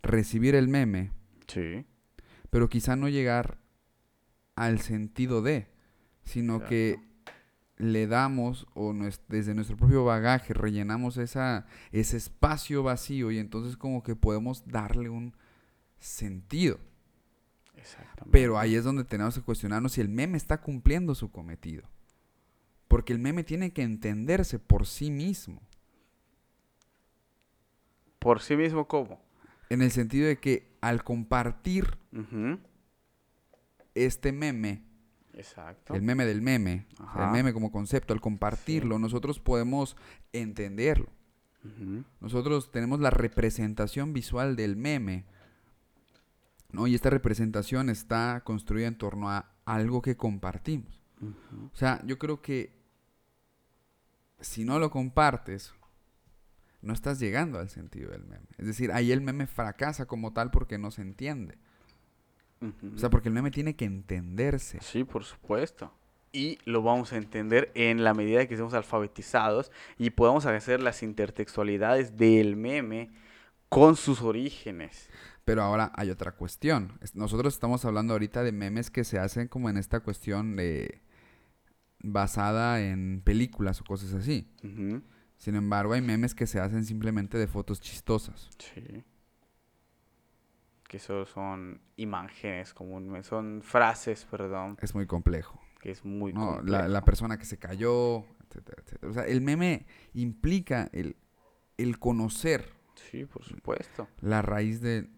[0.00, 1.10] recibir el meme,
[1.48, 1.84] sí.
[2.50, 3.58] pero quizá no llegar
[4.54, 5.66] al sentido de
[6.22, 7.00] sino que
[7.78, 8.94] le damos o
[9.26, 15.08] desde nuestro propio bagaje rellenamos esa, ese espacio vacío y entonces como que podemos darle
[15.08, 15.34] un
[15.98, 16.78] sentido.
[18.30, 21.84] Pero ahí es donde tenemos que cuestionarnos si el meme está cumpliendo su cometido.
[22.88, 25.62] Porque el meme tiene que entenderse por sí mismo.
[28.18, 29.20] ¿Por sí mismo cómo?
[29.70, 31.98] En el sentido de que al compartir
[33.94, 34.82] este meme,
[35.38, 35.94] Exacto.
[35.94, 36.86] El meme del meme.
[37.16, 39.96] el meme como concepto, al compartirlo, nosotros podemos
[40.32, 41.10] entenderlo.
[42.20, 45.26] Nosotros tenemos la representación visual del meme.
[46.70, 46.86] ¿No?
[46.86, 51.02] Y esta representación está construida en torno a algo que compartimos.
[51.72, 52.72] O sea, yo creo que
[54.40, 55.74] si no lo compartes,
[56.80, 58.46] no estás llegando al sentido del meme.
[58.56, 61.58] Es decir, ahí el meme fracasa como tal porque no se entiende.
[62.94, 64.78] O sea, porque el meme tiene que entenderse.
[64.80, 65.92] Sí, por supuesto.
[66.32, 71.02] Y lo vamos a entender en la medida que estemos alfabetizados y podamos hacer las
[71.02, 73.10] intertextualidades del meme
[73.68, 75.08] con sus orígenes.
[75.44, 76.98] Pero ahora hay otra cuestión.
[77.14, 81.02] Nosotros estamos hablando ahorita de memes que se hacen como en esta cuestión de
[82.00, 84.50] basada en películas o cosas así.
[85.36, 88.50] Sin embargo, hay memes que se hacen simplemente de fotos chistosas.
[88.58, 89.04] Sí
[90.88, 94.76] que eso son imágenes comúnmente, son frases, perdón.
[94.80, 95.60] Es muy complejo.
[95.80, 96.62] Que es muy complejo.
[96.66, 99.10] La, la, persona que se cayó, etcétera, etcétera.
[99.10, 101.16] O sea, el meme implica el,
[101.76, 102.72] el conocer.
[103.10, 104.08] Sí, por supuesto.
[104.20, 105.08] La raíz de...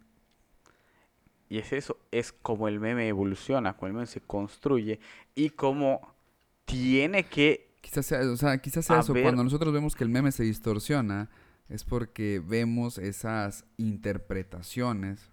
[1.49, 5.01] Y es eso, es como el meme evoluciona, como el meme se construye
[5.35, 6.15] y como
[6.65, 7.75] tiene que...
[7.81, 11.29] Quizás sea, o sea, quizás sea eso, cuando nosotros vemos que el meme se distorsiona,
[11.69, 15.31] es porque vemos esas interpretaciones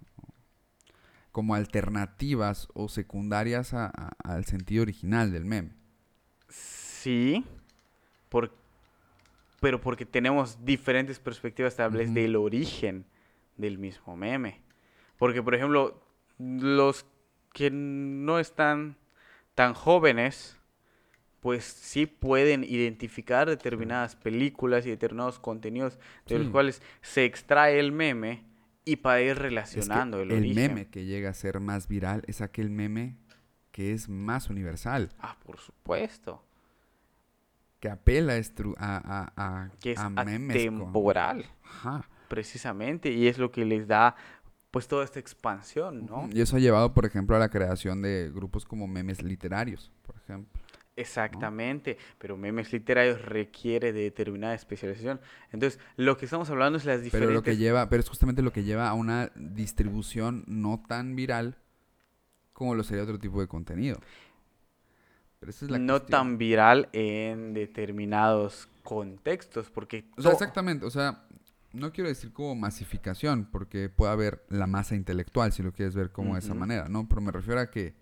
[1.31, 5.75] como alternativas o secundarias al sentido original del meme.
[6.49, 7.45] Sí,
[9.60, 13.05] pero porque tenemos diferentes perspectivas tal vez del origen
[13.55, 14.62] del mismo meme.
[15.18, 16.01] Porque, por ejemplo,
[16.38, 17.05] los
[17.53, 18.97] que no están
[19.55, 20.58] tan jóvenes,
[21.39, 25.97] pues sí pueden identificar determinadas películas y determinados contenidos
[26.28, 28.43] de los cuales se extrae el meme
[28.86, 32.70] y para ir relacionando el, el meme que llega a ser más viral es aquel
[32.70, 33.18] meme
[33.72, 35.10] que es más universal.
[35.20, 36.46] Ah, por supuesto.
[37.80, 42.07] Que apela a, estru- a, a, que es a memes atemporal, Ajá.
[42.28, 44.15] precisamente, y es lo que les da
[44.71, 46.30] pues toda esta expansión, ¿no?
[46.32, 50.15] Y eso ha llevado, por ejemplo, a la creación de grupos como memes literarios, por
[50.17, 50.61] ejemplo.
[50.95, 55.21] Exactamente, pero memes literarios requiere de determinada especialización.
[55.51, 57.34] Entonces, lo que estamos hablando es las Pero diferentes...
[57.36, 61.57] lo que lleva, pero es justamente lo que lleva a una distribución no tan viral
[62.51, 63.99] como lo sería otro tipo de contenido.
[65.39, 66.09] Pero esa es la no cuestión.
[66.09, 71.25] tan viral en determinados contextos, porque O sea, exactamente, o sea,
[71.73, 76.11] no quiero decir como masificación, porque puede haber la masa intelectual, si lo quieres ver
[76.11, 77.07] como de esa manera, ¿no?
[77.07, 77.95] Pero me refiero a que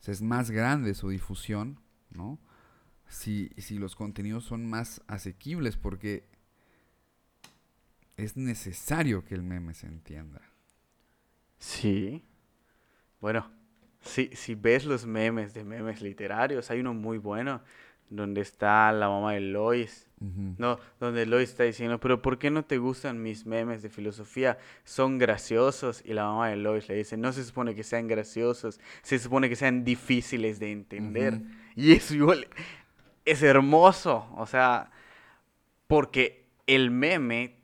[0.00, 2.38] o sea, es más grande su difusión, ¿no?
[3.08, 6.26] Si, si los contenidos son más asequibles, porque
[8.16, 10.40] es necesario que el meme se entienda.
[11.58, 12.24] Sí.
[13.20, 13.50] Bueno,
[14.04, 17.60] si, si ves los memes de memes literarios, hay uno muy bueno
[18.10, 20.08] donde está la mamá de Lois.
[20.56, 24.56] No, donde Lois está diciendo, pero ¿por qué no te gustan mis memes de filosofía?
[24.82, 26.02] Son graciosos.
[26.02, 29.50] Y la mamá de Lois le dice, no se supone que sean graciosos, se supone
[29.50, 31.42] que sean difíciles de entender.
[31.76, 32.46] Y eso igual
[33.26, 34.26] es hermoso.
[34.36, 34.90] O sea,
[35.88, 37.56] porque el meme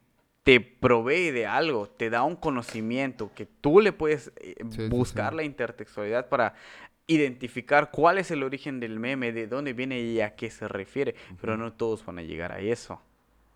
[0.42, 5.32] te provee de algo, te da un conocimiento que tú le puedes eh, Sí, buscar
[5.32, 5.36] sí.
[5.36, 6.54] la intertextualidad para
[7.06, 11.14] identificar cuál es el origen del meme, de dónde viene y a qué se refiere.
[11.40, 13.02] Pero no todos van a llegar a eso.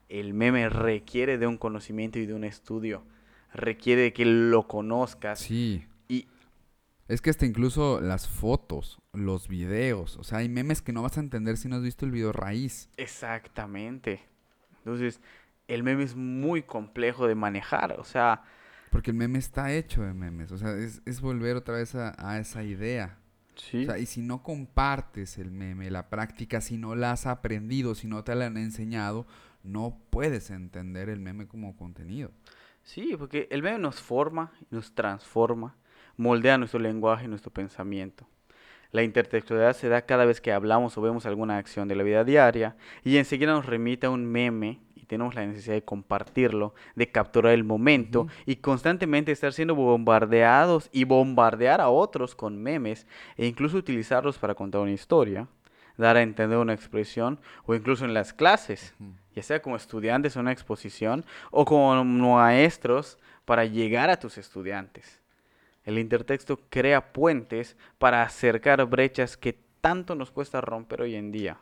[0.08, 3.04] El meme requiere de un conocimiento y de un estudio.
[3.52, 5.38] Requiere de que lo conozcas.
[5.38, 5.86] Sí.
[6.08, 6.26] Y
[7.08, 11.16] Es que hasta incluso las fotos, los videos, o sea, hay memes que no vas
[11.16, 12.90] a entender si no has visto el video raíz.
[12.96, 14.20] exactamente.
[14.78, 15.20] Entonces,
[15.68, 17.98] el meme es muy complejo de manejar.
[18.00, 18.42] O sea,
[18.90, 20.52] Porque el meme está hecho de memes.
[20.52, 23.18] O sea, es, es volver otra vez a, a esa idea.
[23.56, 23.82] sí.
[23.82, 27.94] O sea, y si no compartes el meme, la práctica, si no la has aprendido,
[27.94, 29.26] si no te la han enseñado,
[29.62, 32.32] no puedes entender el meme como contenido.
[32.82, 35.76] Sí, porque el meme nos forma, nos transforma,
[36.16, 38.28] moldea nuestro lenguaje y nuestro pensamiento.
[38.92, 42.24] La intertextualidad se da cada vez que hablamos o vemos alguna acción de la vida
[42.24, 44.80] diaria y enseguida nos remite a un meme
[45.14, 51.04] tenemos la necesidad de compartirlo, de capturar el momento y constantemente estar siendo bombardeados y
[51.04, 53.06] bombardear a otros con memes
[53.36, 55.46] e incluso utilizarlos para contar una historia,
[55.96, 58.94] dar a entender una expresión o incluso en las clases
[59.34, 65.20] ya sea como estudiantes en una exposición o como maestros para llegar a tus estudiantes.
[65.84, 71.58] El intertexto crea puentes para acercar brechas que tanto nos cuesta romper hoy en día.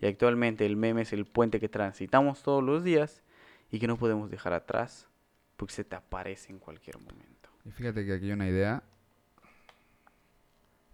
[0.00, 3.22] Y actualmente el meme es el puente que transitamos todos los días
[3.70, 5.08] y que no podemos dejar atrás
[5.56, 7.50] porque se te aparece en cualquier momento.
[7.64, 8.82] Y fíjate que aquí hay una idea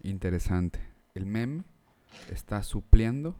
[0.02, 0.80] interesante.
[1.14, 1.64] El meme
[2.30, 3.36] está supliendo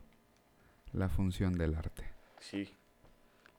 [0.93, 2.05] la función del arte.
[2.39, 2.75] Sí.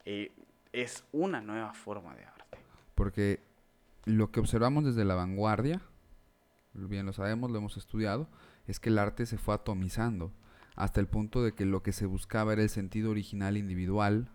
[0.04, 0.32] Eh,
[0.72, 2.58] es una nueva forma de arte.
[2.94, 3.40] Porque
[4.04, 5.80] lo que observamos desde la vanguardia,
[6.74, 8.28] bien lo sabemos, lo hemos estudiado,
[8.66, 10.32] es que el arte se fue atomizando
[10.76, 14.30] hasta el punto de que lo que se buscaba era el sentido original individual,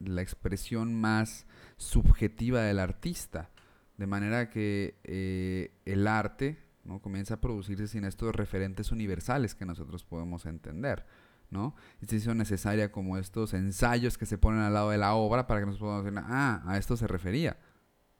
[0.00, 3.50] la expresión más subjetiva del artista.
[3.96, 7.00] De manera que eh, el arte ¿no?
[7.00, 11.04] comienza a producirse sin estos referentes universales que nosotros podemos entender.
[11.50, 11.74] ¿no?
[12.00, 15.46] Y se hizo necesaria como estos ensayos que se ponen al lado de la obra
[15.46, 17.58] para que nos podamos decir, ah, a esto se refería.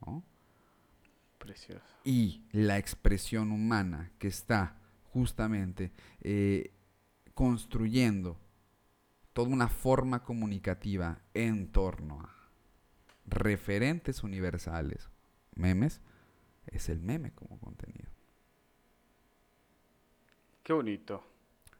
[0.04, 0.24] ¿no?
[1.38, 1.82] Precioso.
[2.04, 4.76] y la expresión humana que está
[5.12, 6.72] justamente eh,
[7.38, 8.36] construyendo
[9.32, 12.34] toda una forma comunicativa en torno a
[13.26, 15.08] referentes universales,
[15.54, 16.00] memes,
[16.66, 18.10] es el meme como contenido.
[20.64, 21.22] Qué bonito.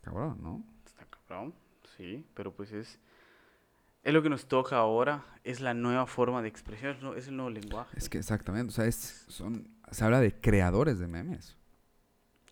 [0.00, 0.64] Cabrón, ¿no?
[0.86, 1.52] Está cabrón,
[1.96, 3.00] sí, pero pues es,
[4.04, 7.50] es lo que nos toca ahora, es la nueva forma de expresión, es, el nuevo
[7.50, 7.98] lenguaje.
[7.98, 11.56] Es que exactamente, o sea, es, son, se habla de creadores de memes.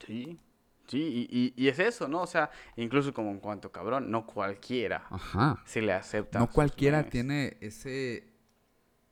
[0.04, 0.40] Sí,
[0.86, 2.22] sí, y, y- y es eso, ¿no?
[2.22, 5.62] O sea, incluso como en cuanto cabrón, no cualquiera Ajá.
[5.64, 6.38] se le acepta.
[6.38, 8.32] No cualquiera tiene ese,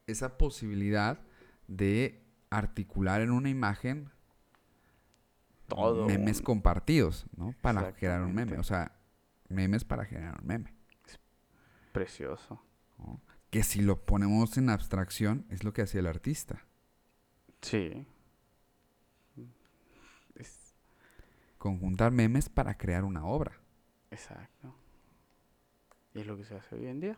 [0.07, 1.19] esa posibilidad
[1.69, 4.11] de articular en una imagen
[5.69, 7.55] Todo memes un- compartidos, ¿no?
[7.61, 8.59] Para generar un meme.
[8.59, 8.93] O sea,
[9.49, 10.75] memes para generar un meme.
[11.93, 12.61] Precioso.
[12.99, 13.21] ¿no?
[13.51, 16.65] Que si lo ponemos en abstracción, es lo que hacía el artista.
[17.63, 18.05] Sí.
[21.65, 23.53] Conjuntar memes para crear una obra.
[24.11, 24.75] exacto.
[26.13, 27.17] Y es lo que se hace hoy en día.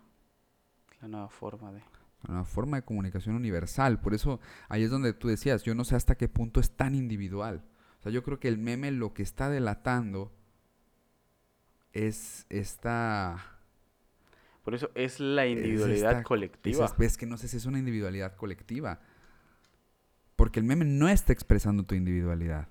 [1.02, 1.82] La nueva forma de...
[2.28, 3.98] Una forma de comunicación universal.
[4.00, 4.38] Por eso
[4.68, 7.64] ahí es donde tú decías, yo no sé hasta qué punto es tan individual.
[7.98, 10.32] O sea, yo creo que el meme lo que está delatando
[11.92, 13.58] es esta
[14.62, 16.94] Por eso es la individualidad esta- colectiva.
[16.96, 19.00] Ves que no sé si es una individualidad colectiva.
[20.36, 22.68] Porque el meme no está expresando tu individualidad.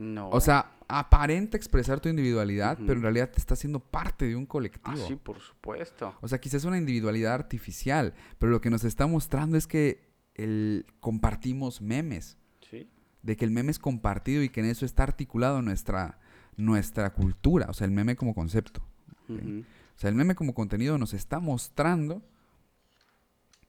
[0.00, 0.30] No.
[0.30, 4.44] O sea, aparenta expresar tu individualidad, pero en realidad te está haciendo parte de un
[4.44, 5.06] Ah, colectivo.
[5.06, 6.14] sí, por supuesto.
[6.22, 10.08] O sea, quizás es una individualidad artificial, pero lo que nos está mostrando es que
[10.36, 12.38] el, compartimos memes,
[12.70, 12.88] Sí.
[13.22, 16.18] de que el meme es compartido y que en eso está articulado nuestra,
[16.56, 18.82] nuestra cultura, o sea, el meme como concepto.
[19.28, 22.22] O sea, el meme como contenido nos está mostrando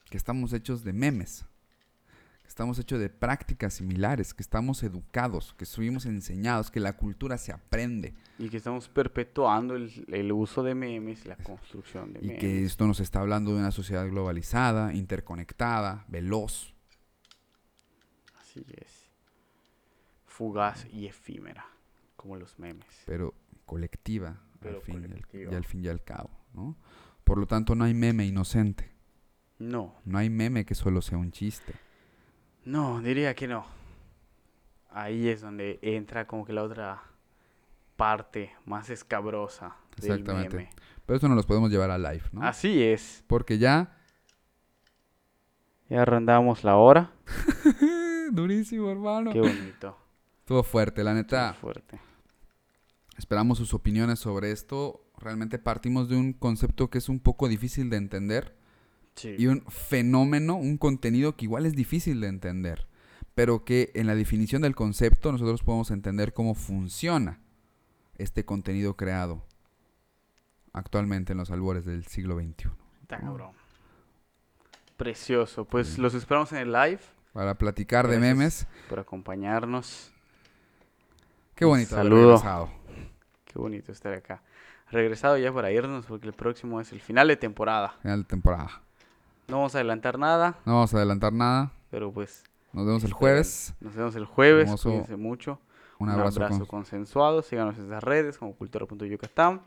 [0.09, 1.45] que estamos hechos de memes,
[2.52, 7.54] estamos hechos de prácticas similares, que estamos educados, que estuvimos enseñados, que la cultura se
[7.54, 12.39] aprende Y que estamos perpetuando el, el uso de memes, la construcción de y memes.
[12.41, 16.74] que esto nos está hablando de una sociedad globalizada, interconectada, veloz.
[18.41, 19.06] Así es.
[20.26, 21.66] Fugaz y efímera,
[22.18, 22.86] como los memes.
[23.06, 23.34] pero
[23.66, 26.76] colectiva, Pero al fin y al- y al fin y al cabo, ¿no?
[27.24, 28.91] Por lo tanto, no hay meme inocente,
[29.58, 31.74] No, no hay meme que solo sea un chiste.
[32.66, 33.66] No, diría que no.
[34.91, 37.01] Ahí es donde entra como que la otra
[37.95, 40.55] parte más escabrosa del Exactamente.
[40.55, 40.70] meme.
[41.05, 42.43] Pero esto no los podemos llevar a live, ¿no?
[42.43, 43.24] Así es.
[43.28, 43.97] Porque ya...
[45.89, 47.12] Ya rondamos la hora.
[48.32, 49.32] Durísimo, hermano.
[49.32, 49.97] Qué bonito.
[50.39, 51.53] Estuvo fuerte, la neta.
[51.53, 51.99] fuerte.
[53.18, 55.05] Esperamos sus opiniones sobre esto.
[55.18, 58.57] Realmente partimos de un concepto que es un poco difícil de entender
[59.16, 59.36] Sí.
[59.38, 62.88] y un fenómeno, un contenido que igual es difícil de entender,
[63.36, 67.39] pero que en la definición del concepto nosotros podemos entender cómo funciona
[68.18, 69.43] este contenido creado
[70.74, 72.70] actualmente en los albores del siglo XXI.
[73.01, 73.51] Está cabrón.
[74.97, 75.66] Precioso.
[75.66, 76.99] Pues los esperamos en el live
[77.34, 78.38] Para platicar de Gracias.
[78.38, 80.12] memes, por acompañarnos.
[81.55, 82.28] qué bonito saludo.
[82.38, 82.70] regresado.
[83.45, 84.41] Qué bonito estar acá.
[84.89, 87.95] Regresado ya para irnos porque el próximo es el final de temporada.
[88.01, 88.82] Final de temporada.
[89.47, 91.71] No vamos a adelantar nada, No vamos a adelantar nada.
[91.89, 93.73] pero pues Nos vemos el jueves.
[93.81, 94.73] nos vemos el jueves.
[94.81, 95.59] Cuídense mucho.
[95.99, 96.47] Un abrazo.
[96.47, 97.41] con- consensuado.
[97.43, 99.61] Síganos en las redes como cultura.yucatán,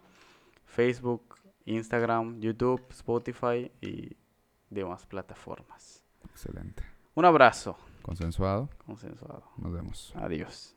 [0.67, 4.17] Facebook, Instagram, YouTube, Spotify y
[4.71, 6.03] demás plataformas.
[6.31, 6.83] Excelente.
[7.15, 8.69] Un abrazo Consensuado.
[8.85, 9.45] consensuado.
[9.59, 10.13] Nos vemos.
[10.17, 10.74] Adiós.